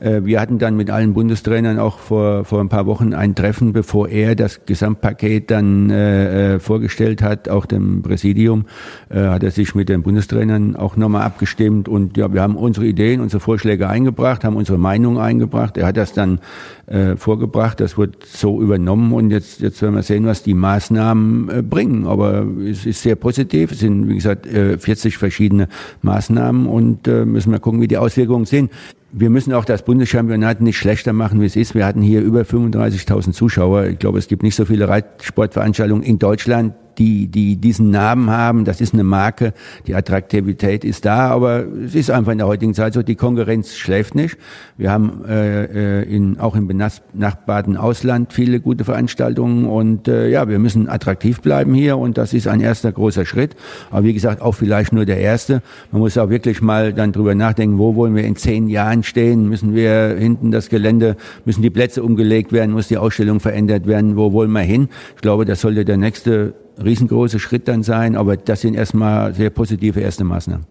Äh, 0.00 0.22
wir 0.24 0.40
hatten 0.40 0.58
dann 0.58 0.76
mit 0.76 0.90
allen 0.90 1.14
Bundestrainern 1.14 1.78
auch 1.78 2.00
vor, 2.00 2.44
vor 2.44 2.60
ein 2.60 2.68
paar 2.68 2.86
Wochen 2.86 3.14
ein 3.14 3.36
Treffen, 3.36 3.72
bevor 3.72 4.08
er 4.08 4.34
das 4.34 4.66
Gesamtpaket 4.66 5.52
dann 5.52 5.88
äh, 5.90 6.58
vorgestellt 6.58 7.22
hat, 7.22 7.48
auch 7.48 7.64
dem 7.64 8.02
Präsidium, 8.02 8.66
äh, 9.08 9.20
hat 9.20 9.44
er 9.44 9.52
sich 9.52 9.76
mit 9.76 9.88
den 9.88 10.02
Bundestrainern 10.02 10.74
auch 10.74 10.96
nochmal 10.96 11.22
abgestimmt 11.22 11.88
und 11.88 12.16
ja, 12.16 12.32
wir 12.32 12.42
haben 12.42 12.56
unsere 12.56 12.84
Ideen, 12.84 13.20
unsere 13.20 13.40
Vorschläge 13.40 13.67
eingebracht, 13.88 14.44
haben 14.44 14.56
unsere 14.56 14.78
Meinung 14.78 15.18
eingebracht. 15.18 15.76
Er 15.76 15.86
hat 15.86 15.96
das 15.96 16.12
dann 16.12 16.40
äh, 16.86 17.16
vorgebracht, 17.16 17.80
das 17.80 17.98
wird 17.98 18.24
so 18.24 18.60
übernommen 18.60 19.12
und 19.12 19.30
jetzt, 19.30 19.60
jetzt 19.60 19.82
werden 19.82 19.94
wir 19.94 20.02
sehen, 20.02 20.26
was 20.26 20.42
die 20.42 20.54
Maßnahmen 20.54 21.50
äh, 21.50 21.62
bringen. 21.62 22.06
Aber 22.06 22.46
es 22.64 22.86
ist 22.86 23.02
sehr 23.02 23.16
positiv. 23.16 23.72
Es 23.72 23.80
sind, 23.80 24.08
wie 24.08 24.14
gesagt, 24.14 24.46
äh, 24.46 24.78
40 24.78 25.18
verschiedene 25.18 25.68
Maßnahmen 26.02 26.66
und 26.66 27.06
äh, 27.06 27.24
müssen 27.24 27.52
wir 27.52 27.58
gucken, 27.58 27.80
wie 27.80 27.88
die 27.88 27.98
Auswirkungen 27.98 28.46
sind. 28.46 28.70
Wir 29.10 29.30
müssen 29.30 29.54
auch 29.54 29.64
das 29.64 29.84
Bundeschampionat 29.84 30.60
nicht 30.60 30.76
schlechter 30.76 31.12
machen, 31.12 31.40
wie 31.40 31.46
es 31.46 31.56
ist. 31.56 31.74
Wir 31.74 31.86
hatten 31.86 32.02
hier 32.02 32.20
über 32.20 32.42
35.000 32.42 33.32
Zuschauer. 33.32 33.86
Ich 33.86 33.98
glaube, 33.98 34.18
es 34.18 34.28
gibt 34.28 34.42
nicht 34.42 34.54
so 34.54 34.66
viele 34.66 34.88
Reitsportveranstaltungen 34.88 36.02
in 36.02 36.18
Deutschland, 36.18 36.74
die, 36.98 37.28
die 37.28 37.56
diesen 37.56 37.90
Namen 37.90 38.30
haben. 38.30 38.64
Das 38.64 38.80
ist 38.80 38.94
eine 38.94 39.04
Marke. 39.04 39.54
Die 39.86 39.94
Attraktivität 39.94 40.84
ist 40.84 41.04
da, 41.04 41.30
aber 41.30 41.64
es 41.84 41.94
ist 41.94 42.10
einfach 42.10 42.32
in 42.32 42.38
der 42.38 42.46
heutigen 42.46 42.74
Zeit 42.74 42.94
so, 42.94 43.02
die 43.02 43.14
Konkurrenz 43.14 43.76
schläft 43.76 44.14
nicht. 44.14 44.36
Wir 44.76 44.90
haben 44.90 45.24
äh, 45.26 46.02
äh 46.02 46.02
in, 46.08 46.38
auch 46.40 46.56
im 46.56 46.66
benachbarten 46.66 47.76
Ausland 47.76 48.32
viele 48.32 48.60
gute 48.60 48.84
Veranstaltungen 48.84 49.66
und 49.66 50.08
äh, 50.08 50.28
ja, 50.28 50.48
wir 50.48 50.58
müssen 50.58 50.88
attraktiv 50.88 51.40
bleiben 51.40 51.74
hier 51.74 51.98
und 51.98 52.18
das 52.18 52.32
ist 52.32 52.48
ein 52.48 52.60
erster 52.60 52.92
großer 52.92 53.26
Schritt. 53.26 53.56
Aber 53.90 54.04
wie 54.04 54.14
gesagt, 54.14 54.42
auch 54.42 54.52
vielleicht 54.52 54.92
nur 54.92 55.04
der 55.04 55.18
erste. 55.18 55.62
Man 55.92 56.00
muss 56.00 56.18
auch 56.18 56.30
wirklich 56.30 56.60
mal 56.60 56.92
dann 56.92 57.12
drüber 57.12 57.34
nachdenken, 57.34 57.78
wo 57.78 57.94
wollen 57.94 58.14
wir 58.14 58.24
in 58.24 58.36
zehn 58.36 58.68
Jahren 58.68 59.02
stehen? 59.02 59.48
Müssen 59.48 59.74
wir 59.74 60.16
hinten 60.18 60.50
das 60.50 60.68
Gelände, 60.68 61.16
müssen 61.44 61.62
die 61.62 61.70
Plätze 61.70 62.02
umgelegt 62.02 62.52
werden, 62.52 62.72
muss 62.72 62.88
die 62.88 62.98
Ausstellung 62.98 63.40
verändert 63.40 63.86
werden? 63.86 64.16
Wo 64.16 64.32
wollen 64.32 64.50
wir 64.50 64.60
hin? 64.60 64.88
Ich 65.16 65.22
glaube, 65.22 65.44
das 65.44 65.60
sollte 65.60 65.84
der 65.84 65.96
nächste 65.96 66.54
riesengroße 66.82 67.38
Schritt 67.38 67.68
dann 67.68 67.82
sein, 67.82 68.16
aber 68.16 68.36
das 68.36 68.60
sind 68.60 68.74
erstmal 68.74 69.34
sehr 69.34 69.50
positive 69.50 70.00
erste 70.00 70.24
Maßnahmen. 70.24 70.66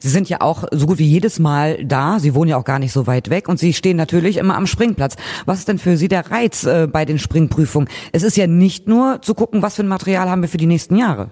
Sie 0.00 0.08
sind 0.08 0.28
ja 0.28 0.40
auch 0.40 0.64
so 0.70 0.86
gut 0.86 0.98
wie 0.98 1.06
jedes 1.06 1.38
Mal 1.38 1.84
da. 1.84 2.20
Sie 2.20 2.34
wohnen 2.34 2.50
ja 2.50 2.56
auch 2.56 2.64
gar 2.64 2.78
nicht 2.78 2.92
so 2.92 3.06
weit 3.06 3.30
weg 3.30 3.48
und 3.48 3.58
Sie 3.58 3.72
stehen 3.72 3.96
natürlich 3.96 4.36
immer 4.36 4.56
am 4.56 4.66
Springplatz. 4.66 5.16
Was 5.44 5.58
ist 5.58 5.68
denn 5.68 5.78
für 5.78 5.96
Sie 5.96 6.08
der 6.08 6.30
Reiz 6.30 6.64
äh, 6.64 6.86
bei 6.90 7.04
den 7.04 7.18
Springprüfungen? 7.18 7.88
Es 8.12 8.22
ist 8.22 8.36
ja 8.36 8.46
nicht 8.46 8.86
nur 8.86 9.20
zu 9.22 9.34
gucken, 9.34 9.62
was 9.62 9.74
für 9.74 9.82
ein 9.82 9.88
Material 9.88 10.30
haben 10.30 10.42
wir 10.42 10.48
für 10.48 10.56
die 10.56 10.66
nächsten 10.66 10.96
Jahre. 10.96 11.30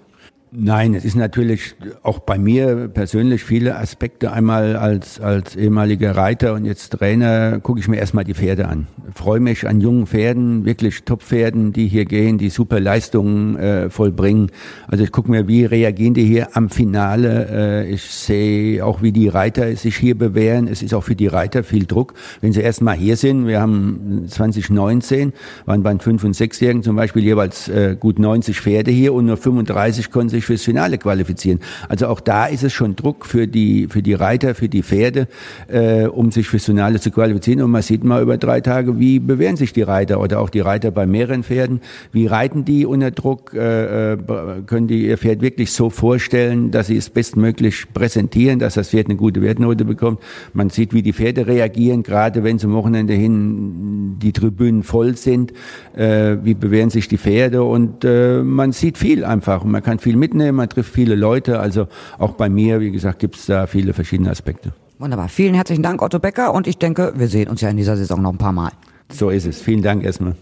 Nein, 0.58 0.94
es 0.94 1.04
ist 1.04 1.16
natürlich 1.16 1.74
auch 2.02 2.18
bei 2.18 2.38
mir 2.38 2.88
persönlich 2.88 3.44
viele 3.44 3.76
Aspekte. 3.76 4.32
Einmal 4.32 4.74
als, 4.76 5.20
als 5.20 5.54
ehemaliger 5.54 6.16
Reiter 6.16 6.54
und 6.54 6.64
jetzt 6.64 6.94
Trainer 6.94 7.60
gucke 7.60 7.78
ich 7.78 7.88
mir 7.88 7.98
erstmal 7.98 8.24
die 8.24 8.32
Pferde 8.32 8.66
an. 8.66 8.86
Freue 9.14 9.38
mich 9.38 9.68
an 9.68 9.82
jungen 9.82 10.06
Pferden, 10.06 10.64
wirklich 10.64 11.04
Top-Pferden, 11.04 11.74
die 11.74 11.88
hier 11.88 12.06
gehen, 12.06 12.38
die 12.38 12.48
super 12.48 12.80
Leistungen 12.80 13.56
äh, 13.56 13.90
vollbringen. 13.90 14.50
Also 14.88 15.04
ich 15.04 15.12
gucke 15.12 15.30
mir, 15.30 15.46
wie 15.46 15.66
reagieren 15.66 16.14
die 16.14 16.24
hier 16.24 16.56
am 16.56 16.70
Finale. 16.70 17.48
Äh, 17.84 17.90
ich 17.90 18.04
sehe 18.04 18.82
auch, 18.82 19.02
wie 19.02 19.12
die 19.12 19.28
Reiter 19.28 19.76
sich 19.76 19.96
hier 19.98 20.16
bewähren. 20.16 20.68
Es 20.68 20.82
ist 20.82 20.94
auch 20.94 21.04
für 21.04 21.16
die 21.16 21.26
Reiter 21.26 21.64
viel 21.64 21.84
Druck, 21.84 22.14
wenn 22.40 22.54
sie 22.54 22.62
erstmal 22.62 22.96
hier 22.96 23.18
sind. 23.18 23.46
Wir 23.46 23.60
haben 23.60 24.24
2019, 24.26 25.34
waren 25.66 25.82
bei 25.82 25.92
den 25.92 26.00
5- 26.00 26.24
und 26.24 26.34
6-Jährigen 26.34 26.82
zum 26.82 26.96
Beispiel 26.96 27.24
jeweils 27.24 27.68
äh, 27.68 27.94
gut 28.00 28.18
90 28.18 28.58
Pferde 28.58 28.90
hier 28.90 29.12
und 29.12 29.26
nur 29.26 29.36
35 29.36 30.10
konnten 30.10 30.30
sich 30.30 30.45
fürs 30.46 30.62
Finale 30.62 30.98
qualifizieren. 30.98 31.60
Also 31.88 32.06
auch 32.06 32.20
da 32.20 32.46
ist 32.46 32.64
es 32.64 32.72
schon 32.72 32.96
Druck 32.96 33.26
für 33.26 33.46
die, 33.46 33.88
für 33.88 34.02
die 34.02 34.14
Reiter, 34.14 34.54
für 34.54 34.68
die 34.68 34.82
Pferde, 34.82 35.28
äh, 35.68 36.06
um 36.06 36.30
sich 36.30 36.48
fürs 36.48 36.64
Finale 36.64 37.00
zu 37.00 37.10
qualifizieren. 37.10 37.62
Und 37.62 37.70
man 37.70 37.82
sieht 37.82 38.04
mal 38.04 38.22
über 38.22 38.38
drei 38.38 38.60
Tage, 38.60 38.98
wie 38.98 39.18
bewähren 39.18 39.56
sich 39.56 39.72
die 39.72 39.82
Reiter 39.82 40.20
oder 40.20 40.40
auch 40.40 40.50
die 40.50 40.60
Reiter 40.60 40.90
bei 40.90 41.06
mehreren 41.06 41.42
Pferden. 41.42 41.80
Wie 42.12 42.26
reiten 42.26 42.64
die 42.64 42.86
unter 42.86 43.10
Druck? 43.10 43.52
Äh, 43.54 44.12
äh 44.14 44.18
können 44.66 44.86
die 44.86 45.06
ihr 45.06 45.18
Pferd 45.18 45.42
wirklich 45.42 45.72
so 45.72 45.90
vorstellen, 45.90 46.70
dass 46.70 46.86
sie 46.86 46.96
es 46.96 47.10
bestmöglich 47.10 47.92
präsentieren, 47.92 48.58
dass 48.58 48.74
das 48.74 48.90
Pferd 48.90 49.06
eine 49.06 49.16
gute 49.16 49.42
Wertnote 49.42 49.84
bekommt? 49.84 50.20
Man 50.52 50.70
sieht, 50.70 50.94
wie 50.94 51.02
die 51.02 51.12
Pferde 51.12 51.46
reagieren, 51.46 52.02
gerade 52.02 52.44
wenn 52.44 52.58
zum 52.58 52.72
Wochenende 52.72 53.14
hin 53.14 54.16
die 54.22 54.32
Tribünen 54.32 54.82
voll 54.82 55.16
sind. 55.16 55.52
Äh, 55.94 56.36
wie 56.42 56.54
bewähren 56.54 56.90
sich 56.90 57.08
die 57.08 57.18
Pferde? 57.18 57.62
Und 57.62 58.04
äh, 58.04 58.42
man 58.42 58.72
sieht 58.72 58.98
viel 58.98 59.24
einfach 59.24 59.64
und 59.64 59.70
man 59.70 59.82
kann 59.82 59.98
viel 59.98 60.16
mitnehmen 60.16 60.25
mitnehmen, 60.26 60.56
man 60.56 60.68
trifft 60.68 60.92
viele 60.92 61.14
Leute. 61.14 61.60
Also 61.60 61.86
auch 62.18 62.32
bei 62.32 62.48
mir, 62.48 62.80
wie 62.80 62.90
gesagt, 62.90 63.18
gibt 63.20 63.36
es 63.36 63.46
da 63.46 63.66
viele 63.66 63.92
verschiedene 63.92 64.30
Aspekte. 64.30 64.72
Wunderbar. 64.98 65.28
Vielen 65.28 65.54
herzlichen 65.54 65.82
Dank, 65.82 66.02
Otto 66.02 66.18
Becker. 66.18 66.52
Und 66.52 66.66
ich 66.66 66.78
denke, 66.78 67.12
wir 67.16 67.28
sehen 67.28 67.48
uns 67.48 67.60
ja 67.60 67.68
in 67.68 67.76
dieser 67.76 67.96
Saison 67.96 68.22
noch 68.22 68.32
ein 68.32 68.38
paar 68.38 68.52
Mal. 68.52 68.72
So 69.12 69.30
ist 69.30 69.46
es. 69.46 69.62
Vielen 69.62 69.82
Dank 69.82 70.02
erstmal. 70.04 70.34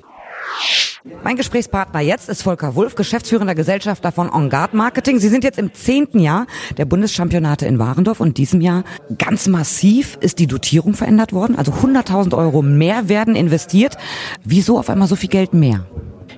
Mein 1.23 1.37
Gesprächspartner 1.37 2.01
jetzt 2.01 2.31
ist 2.31 2.43
Volker 2.43 2.77
Wulff, 2.77 2.95
geschäftsführender 2.95 3.55
Gesellschafter 3.55 4.11
von 4.11 4.31
On 4.31 4.49
Guard 4.49 4.73
Marketing. 4.73 5.19
Sie 5.19 5.29
sind 5.29 5.45
jetzt 5.45 5.59
im 5.59 5.75
zehnten 5.75 6.19
Jahr 6.19 6.47
der 6.79 6.87
Bundeschampionate 6.87 7.67
in 7.67 7.79
Warendorf 7.79 8.21
und 8.21 8.39
diesem 8.39 8.63
Jahr 8.63 8.85
ganz 9.19 9.47
massiv 9.47 10.17
ist 10.23 10.39
die 10.39 10.47
Dotierung 10.47 10.95
verändert 10.95 11.35
worden. 11.35 11.57
Also 11.57 11.73
100.000 11.73 12.35
Euro 12.35 12.63
mehr 12.63 13.09
werden 13.11 13.37
investiert. 13.37 13.99
Wieso 14.45 14.79
auf 14.79 14.89
einmal 14.89 15.09
so 15.09 15.17
viel 15.17 15.29
Geld 15.29 15.53
mehr? 15.53 15.85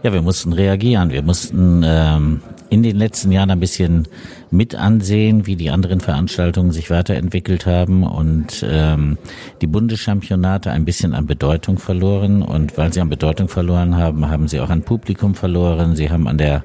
Ja, 0.03 0.13
wir 0.13 0.23
mussten 0.23 0.53
reagieren. 0.53 1.11
Wir 1.11 1.23
mussten 1.23 1.83
ähm, 1.85 2.41
in 2.71 2.83
den 2.83 2.97
letzten 2.97 3.33
Jahren 3.33 3.51
ein 3.51 3.61
bisschen 3.61 4.09
mit 4.51 4.75
ansehen, 4.75 5.47
wie 5.47 5.57
die 5.57 5.71
anderen 5.71 6.01
Veranstaltungen 6.01 6.73
sich 6.73 6.91
weiterentwickelt 6.91 7.67
haben 7.67 8.05
und 8.05 8.65
ähm, 8.69 9.19
die 9.61 9.67
Bundeschampionate 9.67 10.71
ein 10.71 10.85
bisschen 10.85 11.15
an 11.15 11.27
Bedeutung 11.27 11.79
verloren. 11.79 12.43
Und 12.43 12.77
weil 12.79 12.93
sie 12.93 13.01
an 13.01 13.09
Bedeutung 13.09 13.49
verloren 13.49 13.97
haben, 13.97 14.29
haben 14.29 14.49
sie 14.49 14.61
auch 14.61 14.71
an 14.71 14.83
Publikum 14.83 15.35
verloren. 15.35 15.97
Sie 15.97 16.11
haben 16.11 16.29
an 16.29 16.39
der 16.39 16.65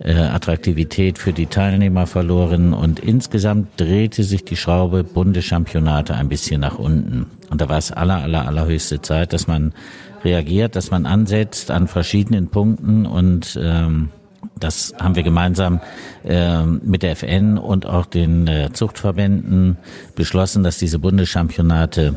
äh, 0.00 0.14
Attraktivität 0.14 1.18
für 1.18 1.32
die 1.32 1.46
Teilnehmer 1.46 2.06
verloren 2.06 2.72
und 2.72 3.00
insgesamt 3.00 3.78
drehte 3.78 4.24
sich 4.24 4.44
die 4.44 4.56
Schraube 4.56 5.04
Bundeschampionate 5.04 6.14
ein 6.14 6.28
bisschen 6.28 6.60
nach 6.60 6.78
unten. 6.78 7.26
Und 7.50 7.60
da 7.60 7.68
war 7.68 7.78
es 7.78 7.92
aller, 7.92 8.22
aller, 8.22 8.46
allerhöchste 8.46 9.02
Zeit, 9.02 9.32
dass 9.32 9.46
man 9.46 9.74
reagiert, 10.24 10.76
dass 10.76 10.90
man 10.90 11.06
ansetzt 11.06 11.70
an 11.70 11.86
verschiedenen 11.86 12.48
Punkten 12.48 13.06
und 13.06 13.58
ähm, 13.60 14.10
das 14.60 14.94
haben 15.00 15.16
wir 15.16 15.22
gemeinsam 15.22 15.80
äh, 16.24 16.64
mit 16.64 17.02
der 17.02 17.12
FN 17.12 17.58
und 17.58 17.86
auch 17.86 18.06
den 18.06 18.46
äh, 18.46 18.70
Zuchtverbänden 18.72 19.78
beschlossen, 20.14 20.62
dass 20.62 20.78
diese 20.78 20.98
Bundeschampionate 20.98 22.16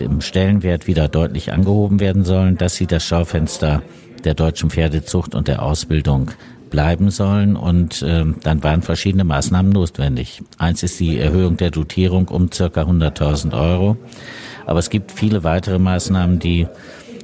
dem 0.00 0.20
Stellenwert 0.20 0.86
wieder 0.86 1.08
deutlich 1.08 1.52
angehoben 1.52 2.00
werden 2.00 2.24
sollen, 2.24 2.56
dass 2.56 2.74
sie 2.74 2.86
das 2.86 3.04
Schaufenster 3.04 3.82
der 4.24 4.34
deutschen 4.34 4.70
Pferdezucht 4.70 5.34
und 5.34 5.48
der 5.48 5.62
Ausbildung 5.62 6.30
bleiben 6.70 7.10
sollen. 7.10 7.54
Und 7.56 8.02
äh, 8.02 8.24
dann 8.42 8.62
waren 8.62 8.82
verschiedene 8.82 9.24
Maßnahmen 9.24 9.70
notwendig. 9.70 10.42
Eins 10.58 10.82
ist 10.82 10.98
die 10.98 11.18
Erhöhung 11.18 11.56
der 11.56 11.70
Dotierung 11.70 12.28
um 12.28 12.50
circa 12.50 12.82
100.000 12.82 13.52
Euro. 13.52 13.96
Aber 14.64 14.78
es 14.78 14.90
gibt 14.90 15.12
viele 15.12 15.44
weitere 15.44 15.78
Maßnahmen, 15.78 16.38
die 16.38 16.66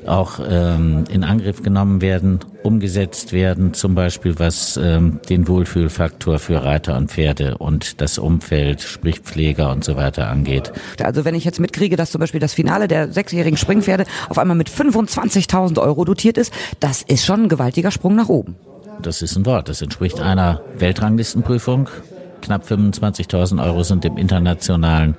auch 0.09 0.41
ähm, 0.47 1.05
in 1.11 1.25
Angriff 1.25 1.63
genommen 1.63 2.01
werden, 2.01 2.41
umgesetzt 2.63 3.33
werden, 3.33 3.75
zum 3.75 3.95
Beispiel 3.95 4.39
was 4.39 4.77
ähm, 4.77 5.21
den 5.29 5.49
Wohlfühlfaktor 5.49 6.39
für 6.39 6.65
Reiter 6.65 6.97
und 6.97 7.11
Pferde 7.11 7.59
und 7.59 8.01
das 8.01 8.19
Umfeld, 8.19 8.83
sprich 8.83 9.21
Pfleger 9.21 9.71
und 9.71 9.85
so 9.85 9.97
weiter 9.97 10.29
angeht. 10.29 10.73
Also 11.03 11.25
wenn 11.25 11.35
ich 11.35 11.45
jetzt 11.45 11.61
mitkriege, 11.61 11.97
dass 11.97 12.11
zum 12.11 12.21
Beispiel 12.21 12.41
das 12.41 12.55
Finale 12.55 12.89
der 12.89 13.13
sechsjährigen 13.13 13.57
Springpferde 13.57 14.05
auf 14.29 14.39
einmal 14.39 14.57
mit 14.57 14.69
25.000 14.69 15.81
Euro 15.81 16.05
dotiert 16.05 16.39
ist, 16.39 16.53
das 16.81 17.03
ist 17.03 17.25
schon 17.25 17.45
ein 17.45 17.49
gewaltiger 17.49 17.91
Sprung 17.91 18.17
nach 18.17 18.29
oben. 18.29 18.57
Das 19.03 19.23
ist 19.23 19.37
ein 19.37 19.47
Wort. 19.47 19.69
Das 19.69 19.81
entspricht 19.83 20.21
einer 20.21 20.61
Weltranglistenprüfung. 20.77 21.89
Knapp 22.43 22.65
25.000 22.65 23.63
Euro 23.65 23.83
sind 23.83 24.05
im 24.05 24.17
internationalen 24.17 25.17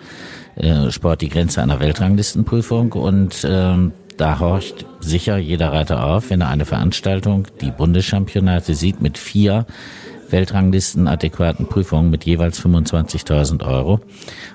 äh, 0.55 0.91
Sport 0.91 1.21
die 1.21 1.29
Grenze 1.29 1.61
einer 1.61 1.79
Weltranglistenprüfung 1.79 2.91
und 2.93 3.45
ähm, 3.47 3.93
da 4.19 4.39
horcht 4.39 4.85
sicher 4.99 5.37
jeder 5.37 5.71
Reiter 5.71 6.05
auf, 6.05 6.29
wenn 6.29 6.41
er 6.41 6.49
eine 6.49 6.65
Veranstaltung, 6.65 7.47
die 7.61 7.71
Bundeschampionate 7.71 8.75
sieht, 8.75 9.01
mit 9.01 9.17
vier 9.17 9.65
Weltranglisten 10.29 11.07
adäquaten 11.07 11.67
Prüfungen 11.67 12.09
mit 12.09 12.25
jeweils 12.25 12.63
25.000 12.63 13.65
Euro. 13.65 14.01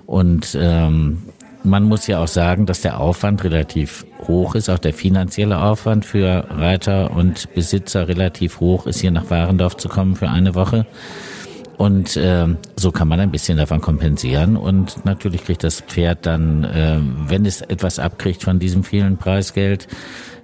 Und 0.07 0.57
ähm, 0.61 1.23
man 1.65 1.85
muss 1.85 2.07
ja 2.07 2.23
auch 2.23 2.29
sagen, 2.29 2.67
dass 2.67 2.83
der 2.83 3.01
Aufwand 3.01 3.43
relativ 3.43 4.05
hoch 4.29 4.55
ist, 4.55 4.69
auch 4.69 4.79
der 4.79 4.93
finanzielle 4.93 5.59
Aufwand 5.63 6.05
für 6.05 6.47
Reiter 6.51 7.11
und 7.13 7.53
Besitzer 7.55 8.07
relativ 8.07 8.61
hoch 8.61 8.87
ist, 8.87 9.01
hier 9.01 9.11
nach 9.11 9.31
Warendorf 9.31 9.79
zu 9.79 9.89
kommen 9.89 10.15
für 10.15 10.29
eine 10.29 10.55
Woche. 10.55 10.87
Und 11.77 12.17
äh, 12.17 12.47
so 12.77 12.93
kann 12.93 13.09
man 13.09 13.21
ein 13.21 13.31
bisschen 13.31 13.59
davon 13.59 13.81
kompensieren. 13.81 14.57
Und 14.57 15.05
natürlich 15.05 15.45
kriegt 15.45 15.65
das 15.65 15.81
Pferd 15.81 16.27
dann, 16.27 16.65
äh, 16.65 16.99
wenn 17.29 17.45
es 17.47 17.63
etwas 17.63 17.99
abkriegt 17.99 18.43
von 18.43 18.59
diesem 18.59 18.85
vielen 18.85 19.17
Preisgeld, 19.17 19.89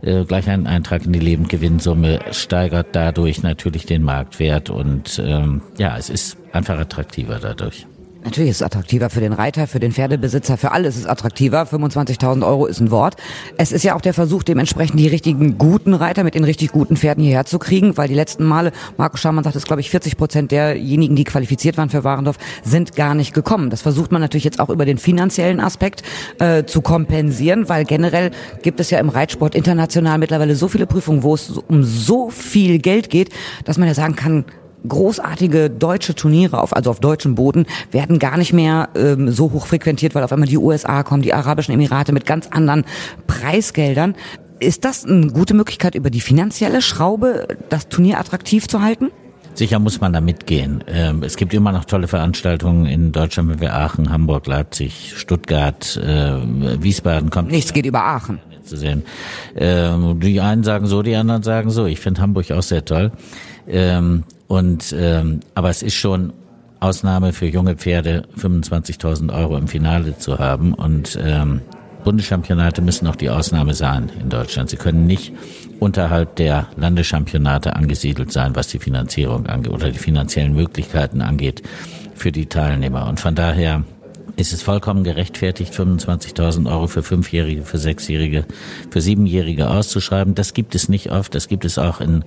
äh, 0.02 0.24
gleich 0.24 0.48
einen 0.48 0.66
Eintrag 0.66 1.04
in 1.04 1.12
die 1.12 1.20
Lebendgewinnsumme, 1.20 2.20
steigert 2.32 2.88
dadurch 2.92 3.42
natürlich 3.42 3.86
den 3.86 4.02
Marktwert. 4.02 4.70
Und 4.70 5.22
ähm, 5.24 5.62
ja, 5.78 5.96
es 5.96 6.10
ist 6.10 6.36
einfach 6.52 6.78
attraktiver 6.78 7.38
dadurch. 7.38 7.86
Natürlich 8.22 8.50
ist 8.50 8.56
es 8.56 8.62
attraktiver 8.62 9.08
für 9.08 9.20
den 9.20 9.32
Reiter, 9.32 9.66
für 9.66 9.80
den 9.80 9.92
Pferdebesitzer, 9.92 10.58
für 10.58 10.72
alles 10.72 10.96
ist 10.96 11.02
es 11.02 11.06
attraktiver. 11.06 11.62
25.000 11.62 12.46
Euro 12.46 12.66
ist 12.66 12.78
ein 12.78 12.90
Wort. 12.90 13.16
Es 13.56 13.72
ist 13.72 13.82
ja 13.82 13.94
auch 13.94 14.02
der 14.02 14.12
Versuch, 14.12 14.42
dementsprechend 14.42 15.00
die 15.00 15.08
richtigen 15.08 15.56
guten 15.56 15.94
Reiter 15.94 16.22
mit 16.22 16.34
den 16.34 16.44
richtig 16.44 16.70
guten 16.70 16.98
Pferden 16.98 17.24
hierher 17.24 17.46
zu 17.46 17.58
kriegen, 17.58 17.96
weil 17.96 18.08
die 18.08 18.14
letzten 18.14 18.44
Male, 18.44 18.72
Marco 18.98 19.16
Schamann 19.16 19.42
sagt 19.42 19.56
es, 19.56 19.64
glaube 19.64 19.80
ich, 19.80 19.88
40 19.88 20.18
Prozent 20.18 20.52
derjenigen, 20.52 21.16
die 21.16 21.24
qualifiziert 21.24 21.78
waren 21.78 21.88
für 21.88 22.04
Warendorf, 22.04 22.36
sind 22.62 22.94
gar 22.94 23.14
nicht 23.14 23.32
gekommen. 23.32 23.70
Das 23.70 23.80
versucht 23.80 24.12
man 24.12 24.20
natürlich 24.20 24.44
jetzt 24.44 24.60
auch 24.60 24.68
über 24.68 24.84
den 24.84 24.98
finanziellen 24.98 25.58
Aspekt 25.58 26.02
äh, 26.40 26.64
zu 26.64 26.82
kompensieren, 26.82 27.70
weil 27.70 27.86
generell 27.86 28.32
gibt 28.62 28.80
es 28.80 28.90
ja 28.90 28.98
im 28.98 29.08
Reitsport 29.08 29.54
international 29.54 30.18
mittlerweile 30.18 30.56
so 30.56 30.68
viele 30.68 30.86
Prüfungen, 30.86 31.22
wo 31.22 31.34
es 31.34 31.50
um 31.50 31.84
so 31.84 32.28
viel 32.28 32.80
Geld 32.80 33.08
geht, 33.08 33.30
dass 33.64 33.78
man 33.78 33.88
ja 33.88 33.94
sagen 33.94 34.14
kann, 34.14 34.44
großartige 34.88 35.70
deutsche 35.70 36.14
Turniere 36.14 36.62
auf, 36.62 36.74
also 36.74 36.90
auf 36.90 37.00
deutschem 37.00 37.34
Boden, 37.34 37.66
werden 37.90 38.18
gar 38.18 38.36
nicht 38.36 38.52
mehr 38.52 38.88
ähm, 38.94 39.30
so 39.30 39.52
hoch 39.52 39.66
frequentiert, 39.66 40.14
weil 40.14 40.22
auf 40.22 40.32
einmal 40.32 40.48
die 40.48 40.58
USA 40.58 41.02
kommen, 41.02 41.22
die 41.22 41.34
Arabischen 41.34 41.74
Emirate 41.74 42.12
mit 42.12 42.26
ganz 42.26 42.48
anderen 42.48 42.84
Preisgeldern. 43.26 44.14
Ist 44.58 44.84
das 44.84 45.06
eine 45.06 45.28
gute 45.28 45.54
Möglichkeit, 45.54 45.94
über 45.94 46.10
die 46.10 46.20
finanzielle 46.20 46.82
Schraube 46.82 47.48
das 47.70 47.88
Turnier 47.88 48.18
attraktiv 48.18 48.68
zu 48.68 48.82
halten? 48.82 49.10
Sicher 49.54 49.78
muss 49.78 50.00
man 50.00 50.12
da 50.12 50.20
mitgehen. 50.20 50.84
Ähm, 50.86 51.22
es 51.22 51.36
gibt 51.36 51.52
immer 51.54 51.72
noch 51.72 51.84
tolle 51.84 52.08
Veranstaltungen 52.08 52.86
in 52.86 53.12
Deutschland, 53.12 53.50
wie 53.50 53.60
wir 53.60 53.74
Aachen, 53.74 54.10
Hamburg, 54.10 54.46
Leipzig, 54.46 55.14
Stuttgart, 55.16 55.96
äh, 55.96 56.82
Wiesbaden 56.82 57.30
kommt. 57.30 57.50
Nichts 57.50 57.72
geht 57.72 57.86
über 57.86 58.04
Aachen. 58.04 58.40
Zu 58.64 58.76
sehen. 58.76 59.02
Ähm, 59.56 60.20
die 60.20 60.40
einen 60.40 60.62
sagen 60.62 60.86
so, 60.86 61.02
die 61.02 61.16
anderen 61.16 61.42
sagen 61.42 61.70
so. 61.70 61.86
Ich 61.86 61.98
finde 61.98 62.20
Hamburg 62.20 62.50
auch 62.52 62.62
sehr 62.62 62.84
toll. 62.84 63.10
Und 64.50 64.92
ähm, 64.98 65.38
aber 65.54 65.70
es 65.70 65.80
ist 65.80 65.94
schon 65.94 66.32
Ausnahme 66.80 67.32
für 67.32 67.46
junge 67.46 67.76
Pferde, 67.76 68.24
25.000 68.36 69.32
Euro 69.32 69.56
im 69.56 69.68
Finale 69.68 70.18
zu 70.18 70.40
haben. 70.40 70.74
Und 70.74 71.16
ähm, 71.22 71.60
Bundeschampionate 72.02 72.82
müssen 72.82 73.06
auch 73.06 73.14
die 73.14 73.30
Ausnahme 73.30 73.74
sein 73.74 74.10
in 74.20 74.28
Deutschland. 74.28 74.68
Sie 74.68 74.76
können 74.76 75.06
nicht 75.06 75.32
unterhalb 75.78 76.34
der 76.34 76.66
Landeschampionate 76.76 77.76
angesiedelt 77.76 78.32
sein, 78.32 78.56
was 78.56 78.66
die 78.66 78.80
Finanzierung 78.80 79.46
angeht 79.46 79.72
oder 79.72 79.92
die 79.92 79.98
finanziellen 80.00 80.52
Möglichkeiten 80.52 81.22
angeht 81.22 81.62
für 82.16 82.32
die 82.32 82.46
Teilnehmer. 82.46 83.06
Und 83.06 83.20
von 83.20 83.36
daher 83.36 83.84
ist 84.36 84.52
es 84.52 84.62
vollkommen 84.62 85.04
gerechtfertigt, 85.04 85.72
25.000 85.74 86.70
Euro 86.70 86.86
für 86.86 87.02
Fünfjährige, 87.02 87.62
für 87.62 87.78
Sechsjährige, 87.78 88.44
für 88.90 89.00
Siebenjährige 89.00 89.70
auszuschreiben. 89.70 90.34
Das 90.34 90.54
gibt 90.54 90.74
es 90.74 90.88
nicht 90.88 91.10
oft. 91.10 91.34
Das 91.34 91.48
gibt 91.48 91.64
es 91.64 91.78
auch 91.78 92.00
in 92.00 92.24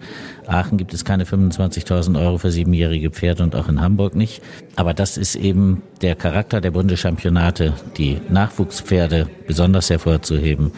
Aachen 0.48 0.78
gibt 0.78 0.94
es 0.94 1.06
keine 1.06 1.24
25.000 1.26 2.20
Euro 2.20 2.38
für 2.38 2.52
siebenjährige 2.52 3.12
Pferde 3.12 3.44
und 3.44 3.56
auch 3.56 3.70
in 3.70 3.82
Hamburg 3.82 4.16
nicht. 4.16 4.42
Aber 4.76 4.94
das 4.94 5.18
ist 5.18 5.36
eben 5.36 5.82
der 6.02 6.16
Charakter 6.16 6.62
der 6.62 6.72
Bundeschampionate, 6.72 7.74
die 7.98 8.20
Nachwuchspferde 8.30 9.28
besonders 9.48 9.90
hervorzuheben. 9.90 10.72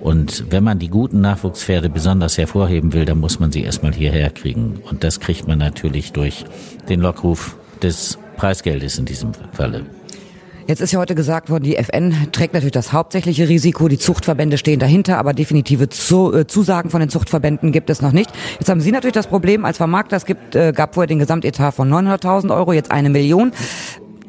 Und 0.00 0.44
wenn 0.50 0.62
man 0.62 0.78
die 0.78 0.88
guten 0.88 1.20
Nachwuchspferde 1.20 1.90
besonders 1.90 2.38
hervorheben 2.38 2.92
will, 2.92 3.04
dann 3.04 3.18
muss 3.18 3.40
man 3.40 3.50
sie 3.50 3.62
erstmal 3.62 3.92
hierher 3.92 4.30
kriegen. 4.30 4.80
Und 4.88 5.02
das 5.02 5.20
kriegt 5.20 5.48
man 5.48 5.58
natürlich 5.58 6.12
durch 6.12 6.44
den 6.88 7.00
Lockruf 7.00 7.56
des 7.82 8.18
Preisgeldes 8.36 8.98
in 8.98 9.04
diesem 9.04 9.32
Falle. 9.52 9.84
Jetzt 10.68 10.82
ist 10.82 10.92
ja 10.92 10.98
heute 10.98 11.14
gesagt 11.14 11.48
worden, 11.48 11.64
die 11.64 11.76
FN 11.76 12.14
trägt 12.30 12.52
natürlich 12.52 12.72
das 12.72 12.92
hauptsächliche 12.92 13.48
Risiko. 13.48 13.88
Die 13.88 13.96
Zuchtverbände 13.96 14.58
stehen 14.58 14.78
dahinter, 14.78 15.16
aber 15.16 15.32
definitive 15.32 15.84
äh, 15.84 16.46
Zusagen 16.46 16.90
von 16.90 17.00
den 17.00 17.08
Zuchtverbänden 17.08 17.72
gibt 17.72 17.88
es 17.88 18.02
noch 18.02 18.12
nicht. 18.12 18.30
Jetzt 18.60 18.68
haben 18.68 18.82
Sie 18.82 18.92
natürlich 18.92 19.14
das 19.14 19.28
Problem 19.28 19.64
als 19.64 19.78
Vermarkter, 19.78 20.18
es 20.18 20.26
gibt, 20.26 20.54
äh, 20.54 20.72
gab 20.72 20.92
vorher 20.92 21.06
den 21.06 21.20
Gesamtetat 21.20 21.72
von 21.72 21.90
900.000 21.90 22.54
Euro, 22.54 22.74
jetzt 22.74 22.90
eine 22.90 23.08
Million 23.08 23.52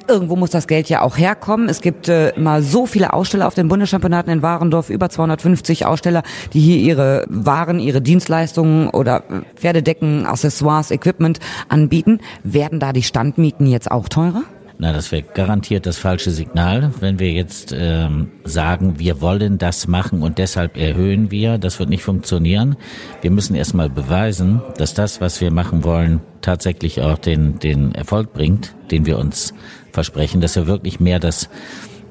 irgendwo 0.08 0.36
muss 0.36 0.50
das 0.50 0.66
Geld 0.66 0.90
ja 0.90 1.04
auch 1.04 1.20
herkommen. 1.20 1.70
Es 1.70 1.82
gibt 1.82 2.10
äh, 2.10 2.34
mal 2.36 2.64
so 2.64 2.88
viele 2.88 3.14
Aussteller 3.14 3.46
auf 3.46 3.54
den 3.54 3.68
Bundeschampionaten 3.68 4.34
in 4.34 4.42
Warendorf, 4.42 4.90
über 4.90 5.08
250 5.08 5.86
Aussteller, 5.86 6.24
die 6.54 6.62
hier 6.62 6.78
ihre 6.78 7.26
Waren, 7.30 7.80
ihre 7.80 8.02
Dienstleistungen 8.02 8.90
oder 8.90 9.18
äh, 9.18 9.42
Pferdedecken, 9.56 10.26
Accessoires, 10.26 10.90
Equipment 10.90 11.40
anbieten. 11.68 12.22
Werden 12.44 12.80
da 12.80 12.92
die 12.92 13.04
Standmieten 13.04 13.68
jetzt 13.68 13.92
auch 13.92 14.10
teurer? 14.10 14.42
Na, 14.82 14.94
das 14.94 15.12
wäre 15.12 15.24
garantiert 15.24 15.86
das 15.86 15.98
falsche 15.98 16.32
Signal, 16.32 16.94
wenn 17.02 17.20
wir 17.20 17.32
jetzt 17.34 17.76
ähm, 17.78 18.32
sagen, 18.46 18.98
wir 18.98 19.20
wollen 19.20 19.58
das 19.58 19.88
machen 19.88 20.22
und 20.22 20.38
deshalb 20.38 20.78
erhöhen 20.78 21.32
wir. 21.32 21.58
Das 21.58 21.80
wird 21.80 21.90
nicht 21.90 22.02
funktionieren. 22.02 22.78
Wir 23.22 23.30
müssen 23.30 23.56
erstmal 23.56 23.90
beweisen, 23.90 24.62
dass 24.78 24.94
das, 24.94 25.20
was 25.20 25.42
wir 25.42 25.52
machen 25.52 25.84
wollen, 25.84 26.22
tatsächlich 26.40 27.02
auch 27.02 27.18
den, 27.18 27.60
den 27.60 27.94
Erfolg 27.94 28.32
bringt, 28.32 28.74
den 28.90 29.06
wir 29.06 29.20
uns 29.20 29.54
versprechen, 29.92 30.40
dass 30.40 30.56
wir 30.56 30.66
wirklich 30.66 31.02
mehr 31.02 31.20
das 31.20 31.50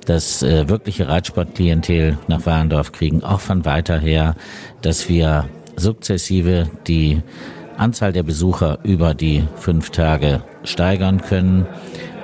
das 0.04 0.42
äh, 0.42 0.68
wirkliche 0.68 1.07
Reitsportklientel 1.09 2.18
nach 2.28 2.44
Warendorf 2.46 2.92
kriegen, 2.92 3.22
auch 3.22 3.40
von 3.40 3.64
weiter 3.66 3.98
her, 3.98 4.37
dass 4.81 5.09
wir 5.09 5.48
sukzessive 5.76 6.70
die 6.87 7.22
Anzahl 7.78 8.12
der 8.12 8.22
Besucher 8.24 8.78
über 8.83 9.14
die 9.14 9.44
fünf 9.57 9.90
Tage 9.90 10.42
steigern 10.64 11.22
können 11.22 11.66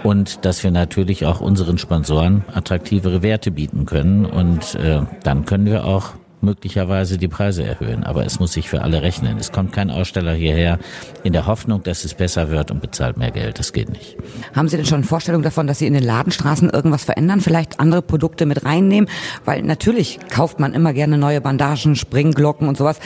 und 0.04 0.44
dass 0.44 0.62
wir 0.62 0.70
natürlich 0.70 1.24
auch 1.24 1.40
unseren 1.40 1.78
Sponsoren 1.78 2.44
attraktivere 2.52 3.22
Werte 3.22 3.50
bieten 3.50 3.86
können. 3.86 4.26
Und 4.26 4.74
äh, 4.74 5.00
dann 5.22 5.46
können 5.46 5.64
wir 5.64 5.86
auch 5.86 6.12
möglicherweise 6.44 7.18
die 7.18 7.28
Preise 7.28 7.64
erhöhen. 7.64 8.04
Aber 8.04 8.24
es 8.24 8.38
muss 8.38 8.52
sich 8.52 8.68
für 8.68 8.82
alle 8.82 9.02
rechnen. 9.02 9.38
Es 9.38 9.52
kommt 9.52 9.72
kein 9.72 9.90
Aussteller 9.90 10.34
hierher 10.34 10.78
in 11.22 11.32
der 11.32 11.46
Hoffnung, 11.46 11.82
dass 11.82 12.04
es 12.04 12.14
besser 12.14 12.50
wird 12.50 12.70
und 12.70 12.80
bezahlt 12.80 13.16
mehr 13.16 13.30
Geld. 13.30 13.58
Das 13.58 13.72
geht 13.72 13.90
nicht. 13.90 14.16
Haben 14.54 14.68
Sie 14.68 14.76
denn 14.76 14.86
schon 14.86 14.98
eine 14.98 15.06
Vorstellung 15.06 15.42
davon, 15.42 15.66
dass 15.66 15.78
Sie 15.78 15.86
in 15.86 15.94
den 15.94 16.02
Ladenstraßen 16.02 16.70
irgendwas 16.70 17.04
verändern? 17.04 17.40
Vielleicht 17.40 17.80
andere 17.80 18.02
Produkte 18.02 18.46
mit 18.46 18.64
reinnehmen? 18.64 19.08
Weil 19.44 19.62
natürlich 19.62 20.18
kauft 20.28 20.60
man 20.60 20.74
immer 20.74 20.92
gerne 20.92 21.18
neue 21.18 21.40
Bandagen, 21.40 21.96
Springglocken 21.96 22.68
und 22.68 22.76
sowas. 22.76 22.98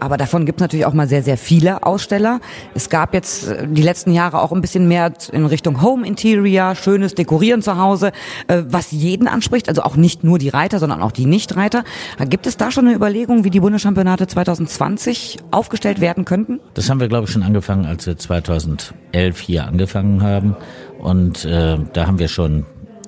Aber 0.00 0.16
davon 0.16 0.46
gibt 0.46 0.60
es 0.60 0.62
natürlich 0.62 0.86
auch 0.86 0.94
mal 0.94 1.08
sehr, 1.08 1.22
sehr 1.22 1.36
viele 1.36 1.82
Aussteller. 1.84 2.40
Es 2.74 2.90
gab 2.90 3.14
jetzt 3.14 3.48
äh, 3.48 3.66
die 3.68 3.82
letzten 3.82 4.12
Jahre 4.12 4.40
auch 4.40 4.52
ein 4.52 4.60
bisschen 4.60 4.88
mehr 4.88 5.12
in 5.32 5.46
Richtung 5.46 5.82
Home 5.82 6.06
Interior, 6.06 6.74
schönes 6.74 7.14
Dekorieren 7.14 7.62
zu 7.62 7.76
Hause, 7.76 8.12
äh, 8.48 8.62
was 8.68 8.90
jeden 8.90 9.28
anspricht. 9.28 9.68
Also 9.68 9.82
auch 9.82 9.96
nicht 9.96 10.24
nur 10.24 10.38
die 10.38 10.48
Reiter, 10.48 10.78
sondern 10.78 11.02
auch 11.02 11.12
die 11.12 11.26
Nichtreiter. 11.26 11.84
Gibt 12.28 12.46
es 12.46 12.56
da 12.56 12.70
schon 12.70 12.85
eine 12.86 12.96
Überlegung, 12.96 13.44
wie 13.44 13.50
die 13.50 13.60
Bundeschampionate 13.60 14.26
2020 14.26 15.38
aufgestellt 15.50 16.00
werden 16.00 16.24
könnten? 16.24 16.60
Das 16.74 16.88
haben 16.88 17.00
wir, 17.00 17.08
glaube 17.08 17.26
ich, 17.26 17.32
schon 17.32 17.42
angefangen, 17.42 17.84
als 17.86 18.06
wir 18.06 18.16
2011 18.16 19.40
hier 19.40 19.66
angefangen 19.66 20.22
haben. 20.22 20.56
Und 20.98 21.44
äh, 21.44 21.78
da 21.92 22.06
haben 22.06 22.18
wir 22.18 22.28
schon 22.28 22.64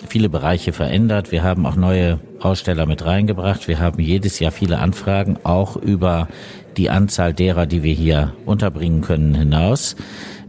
viele 0.09 0.29
Bereiche 0.29 0.73
verändert. 0.73 1.33
Wir 1.33 1.43
haben 1.43 1.67
auch 1.67 1.77
neue 1.77 2.21
Aussteller 2.41 2.87
mit 2.87 3.05
reingebracht. 3.05 3.69
Wir 3.69 3.79
haben 3.81 4.01
jedes 4.01 4.39
Jahr 4.39 4.53
viele 4.53 4.79
Anfragen, 4.79 5.39
auch 5.45 5.77
über 5.77 6.29
die 6.77 6.91
Anzahl 6.91 7.35
derer, 7.35 7.67
die 7.67 7.83
wir 7.83 7.95
hier 7.95 8.35
unterbringen 8.47 9.01
können, 9.01 9.35
hinaus. 9.35 9.97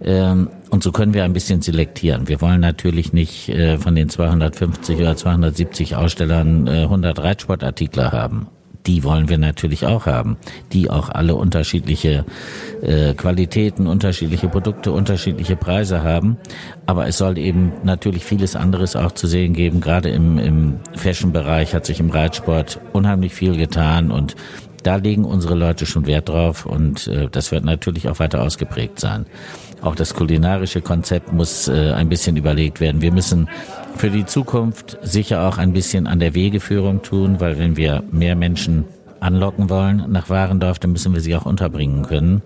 Ähm, 0.02 0.50
und 0.70 0.84
so 0.84 0.92
können 0.92 1.14
wir 1.14 1.24
ein 1.24 1.34
bisschen 1.34 1.62
selektieren. 1.62 2.28
Wir 2.28 2.42
wollen 2.42 2.62
natürlich 2.62 3.12
nicht 3.12 3.50
äh, 3.50 3.78
von 3.78 3.96
den 3.96 4.10
250 4.10 5.00
oder 5.00 5.16
270 5.16 5.96
Ausstellern 5.96 6.68
100 6.68 7.18
äh, 7.18 7.22
Reitsportartikler 7.22 8.12
haben 8.12 8.48
die 8.86 9.04
wollen 9.04 9.30
wir 9.30 9.38
natürlich 9.38 9.86
auch 9.86 10.06
haben, 10.06 10.38
die 10.72 10.90
auch 10.90 11.10
alle 11.10 11.36
unterschiedliche 11.36 12.26
äh, 12.82 13.14
Qualitäten, 13.14 13.88
unterschiedliche 13.88 14.48
Produkte, 14.48 14.92
unterschiedliche 14.92 15.56
Preise 15.56 16.04
haben. 16.04 16.38
Aber 16.86 17.08
es 17.08 17.18
soll 17.18 17.38
eben 17.38 17.74
natürlich 17.84 18.24
vieles 18.24 18.56
anderes 18.56 18.96
auch 18.96 19.12
zu 19.12 19.28
sehen 19.28 19.54
geben. 19.54 19.82
Gerade 19.82 20.10
im, 20.10 20.38
im 20.38 20.80
Fashion-Bereich 20.96 21.74
hat 21.74 21.86
sich 21.86 22.00
im 22.00 22.10
Reitsport 22.10 22.80
unheimlich 22.94 23.34
viel 23.34 23.58
getan 23.58 24.12
und 24.12 24.36
da 24.84 24.96
legen 24.96 25.26
unsere 25.26 25.56
Leute 25.56 25.86
schon 25.86 26.08
Wert 26.08 26.30
drauf 26.30 26.66
und 26.66 27.08
äh, 27.08 27.28
das 27.30 27.52
wird 27.52 27.66
natürlich 27.66 28.08
auch 28.08 28.20
weiter 28.20 28.42
ausgeprägt 28.42 29.00
sein. 29.00 29.26
Auch 29.82 29.96
das 29.96 30.14
kulinarische 30.14 30.82
Konzept 30.82 31.32
muss 31.34 31.68
äh, 31.68 31.92
ein 31.94 32.10
bisschen 32.10 32.38
überlegt 32.38 32.80
werden. 32.80 33.02
Wir 33.02 33.12
müssen 33.12 33.48
für 33.96 34.10
die 34.10 34.26
Zukunft 34.26 34.98
sicher 35.02 35.48
auch 35.48 35.58
ein 35.58 35.74
bisschen 35.74 36.08
an 36.08 36.20
der 36.20 36.36
Wegeführung 36.36 37.02
tun, 37.02 37.40
weil 37.40 37.58
wenn 37.60 37.78
wir 37.78 38.04
mehr 38.12 38.36
Menschen 38.36 38.86
anlocken 39.20 39.70
wollen 39.70 40.06
nach 40.10 40.30
Warendorf, 40.30 40.80
dann 40.80 40.92
müssen 40.92 41.14
wir 41.14 41.22
sie 41.22 41.36
auch 41.36 41.46
unterbringen 41.46 42.04
können. 42.04 42.42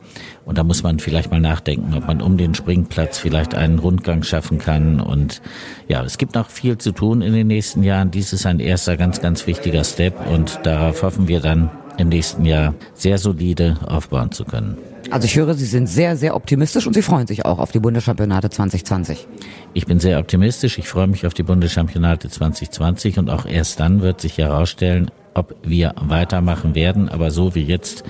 Und 0.46 0.58
da 0.58 0.64
muss 0.64 0.84
man 0.84 1.00
vielleicht 1.00 1.32
mal 1.32 1.40
nachdenken, 1.40 1.94
ob 1.96 2.08
man 2.08 2.22
um 2.22 2.38
den 2.38 2.56
Springplatz 2.56 3.20
vielleicht 3.20 3.56
einen 3.56 3.80
Rundgang 3.80 4.24
schaffen 4.24 4.58
kann. 4.58 5.00
Und 5.00 5.42
ja, 5.88 6.04
es 6.04 6.18
gibt 6.18 6.36
noch 6.36 6.50
viel 6.50 6.78
zu 6.78 6.92
tun 6.92 7.22
in 7.22 7.34
den 7.34 7.48
nächsten 7.48 7.84
Jahren. 7.84 8.12
Dies 8.12 8.34
ist 8.34 8.46
ein 8.46 8.60
erster 8.60 8.98
ganz, 8.98 9.22
ganz 9.22 9.48
wichtiger 9.48 9.84
Step 9.84 10.16
und 10.28 10.60
darauf 10.64 11.04
hoffen 11.04 11.28
wir 11.28 11.40
dann 11.40 11.70
im 11.98 12.10
nächsten 12.10 12.46
Jahr 12.46 12.74
sehr 12.94 13.18
solide 13.18 13.78
aufbauen 13.86 14.32
zu 14.32 14.46
können. 14.46 14.78
Also 15.12 15.26
ich 15.26 15.36
höre, 15.36 15.54
Sie 15.54 15.66
sind 15.66 15.88
sehr, 15.88 16.16
sehr 16.16 16.36
optimistisch 16.36 16.88
und 16.88 16.94
Sie 16.94 17.02
freuen 17.02 17.28
sich 17.28 17.46
auch 17.46 17.60
auf 17.60 17.72
die 17.72 17.80
Bundeschampionate 17.80 18.50
2020. 18.50 19.28
Ich 19.74 19.86
bin 19.86 20.00
sehr 20.00 20.20
optimistisch. 20.20 20.78
Ich 20.78 20.88
freue 20.88 21.08
mich 21.08 21.26
auf 21.26 21.34
die 21.34 21.44
Bundeschampionate 21.44 22.30
2020 22.30 23.20
und 23.20 23.30
auch 23.30 23.46
erst 23.46 23.80
dann 23.80 24.02
wird 24.02 24.22
sich 24.22 24.38
herausstellen, 24.38 25.12
ob 25.34 25.56
wir 25.64 25.94
weitermachen 26.00 26.76
werden. 26.76 27.10
Aber 27.10 27.32
so 27.32 27.56
wie 27.56 27.64
jetzt 27.64 28.04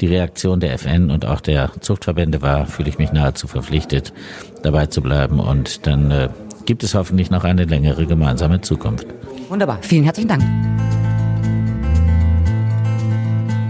die 0.00 0.06
Reaktion 0.06 0.60
der 0.60 0.74
FN 0.74 1.10
und 1.10 1.26
auch 1.26 1.40
der 1.40 1.72
Zuchtverbände 1.80 2.42
war, 2.42 2.66
fühle 2.66 2.88
ich 2.88 2.98
mich 2.98 3.12
nahezu 3.12 3.48
verpflichtet, 3.48 4.12
dabei 4.62 4.86
zu 4.86 5.02
bleiben. 5.02 5.40
Und 5.40 5.86
dann 5.86 6.10
äh, 6.10 6.28
gibt 6.66 6.84
es 6.84 6.94
hoffentlich 6.94 7.30
noch 7.30 7.44
eine 7.44 7.64
längere 7.64 8.06
gemeinsame 8.06 8.60
Zukunft. 8.60 9.06
Wunderbar. 9.48 9.78
Vielen 9.82 10.04
herzlichen 10.04 10.28
Dank. 10.28 10.44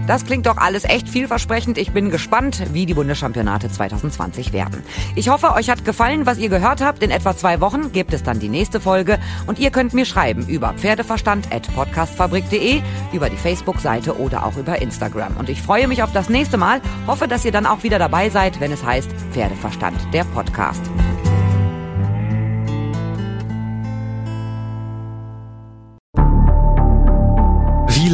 Das 0.09 0.25
klingt 0.25 0.47
doch 0.47 0.57
alles 0.57 0.83
echt 0.85 1.07
vielversprechend. 1.07 1.77
Ich 1.77 1.91
bin 1.91 2.09
gespannt, 2.09 2.63
wie 2.73 2.87
die 2.87 2.95
Bundeschampionate 2.95 3.71
2020 3.71 4.53
werden. 4.53 4.83
Ich 5.15 5.29
hoffe, 5.29 5.53
euch 5.53 5.69
hat 5.69 5.85
gefallen, 5.85 6.25
was 6.25 6.39
ihr 6.39 6.49
gehört 6.49 6.81
habt. 6.81 7.03
In 7.03 7.11
etwa 7.11 7.37
zwei 7.37 7.61
Wochen 7.61 7.91
gibt 7.91 8.11
es 8.13 8.23
dann 8.23 8.39
die 8.39 8.49
nächste 8.49 8.81
Folge 8.81 9.19
und 9.45 9.59
ihr 9.59 9.69
könnt 9.69 9.93
mir 9.93 10.05
schreiben 10.05 10.47
über 10.47 10.73
pferdeverstand.podcastfabrik.de, 10.73 12.81
über 13.13 13.29
die 13.29 13.37
Facebook-Seite 13.37 14.17
oder 14.17 14.47
auch 14.47 14.57
über 14.57 14.81
Instagram. 14.81 15.37
Und 15.37 15.47
ich 15.47 15.61
freue 15.61 15.87
mich 15.87 16.01
auf 16.01 16.11
das 16.11 16.27
nächste 16.27 16.57
Mal. 16.57 16.81
Hoffe, 17.05 17.27
dass 17.27 17.45
ihr 17.45 17.51
dann 17.51 17.67
auch 17.67 17.83
wieder 17.83 17.99
dabei 17.99 18.31
seid, 18.31 18.59
wenn 18.59 18.71
es 18.71 18.83
heißt 18.83 19.11
Pferdeverstand, 19.31 19.95
der 20.11 20.23
Podcast. 20.23 20.81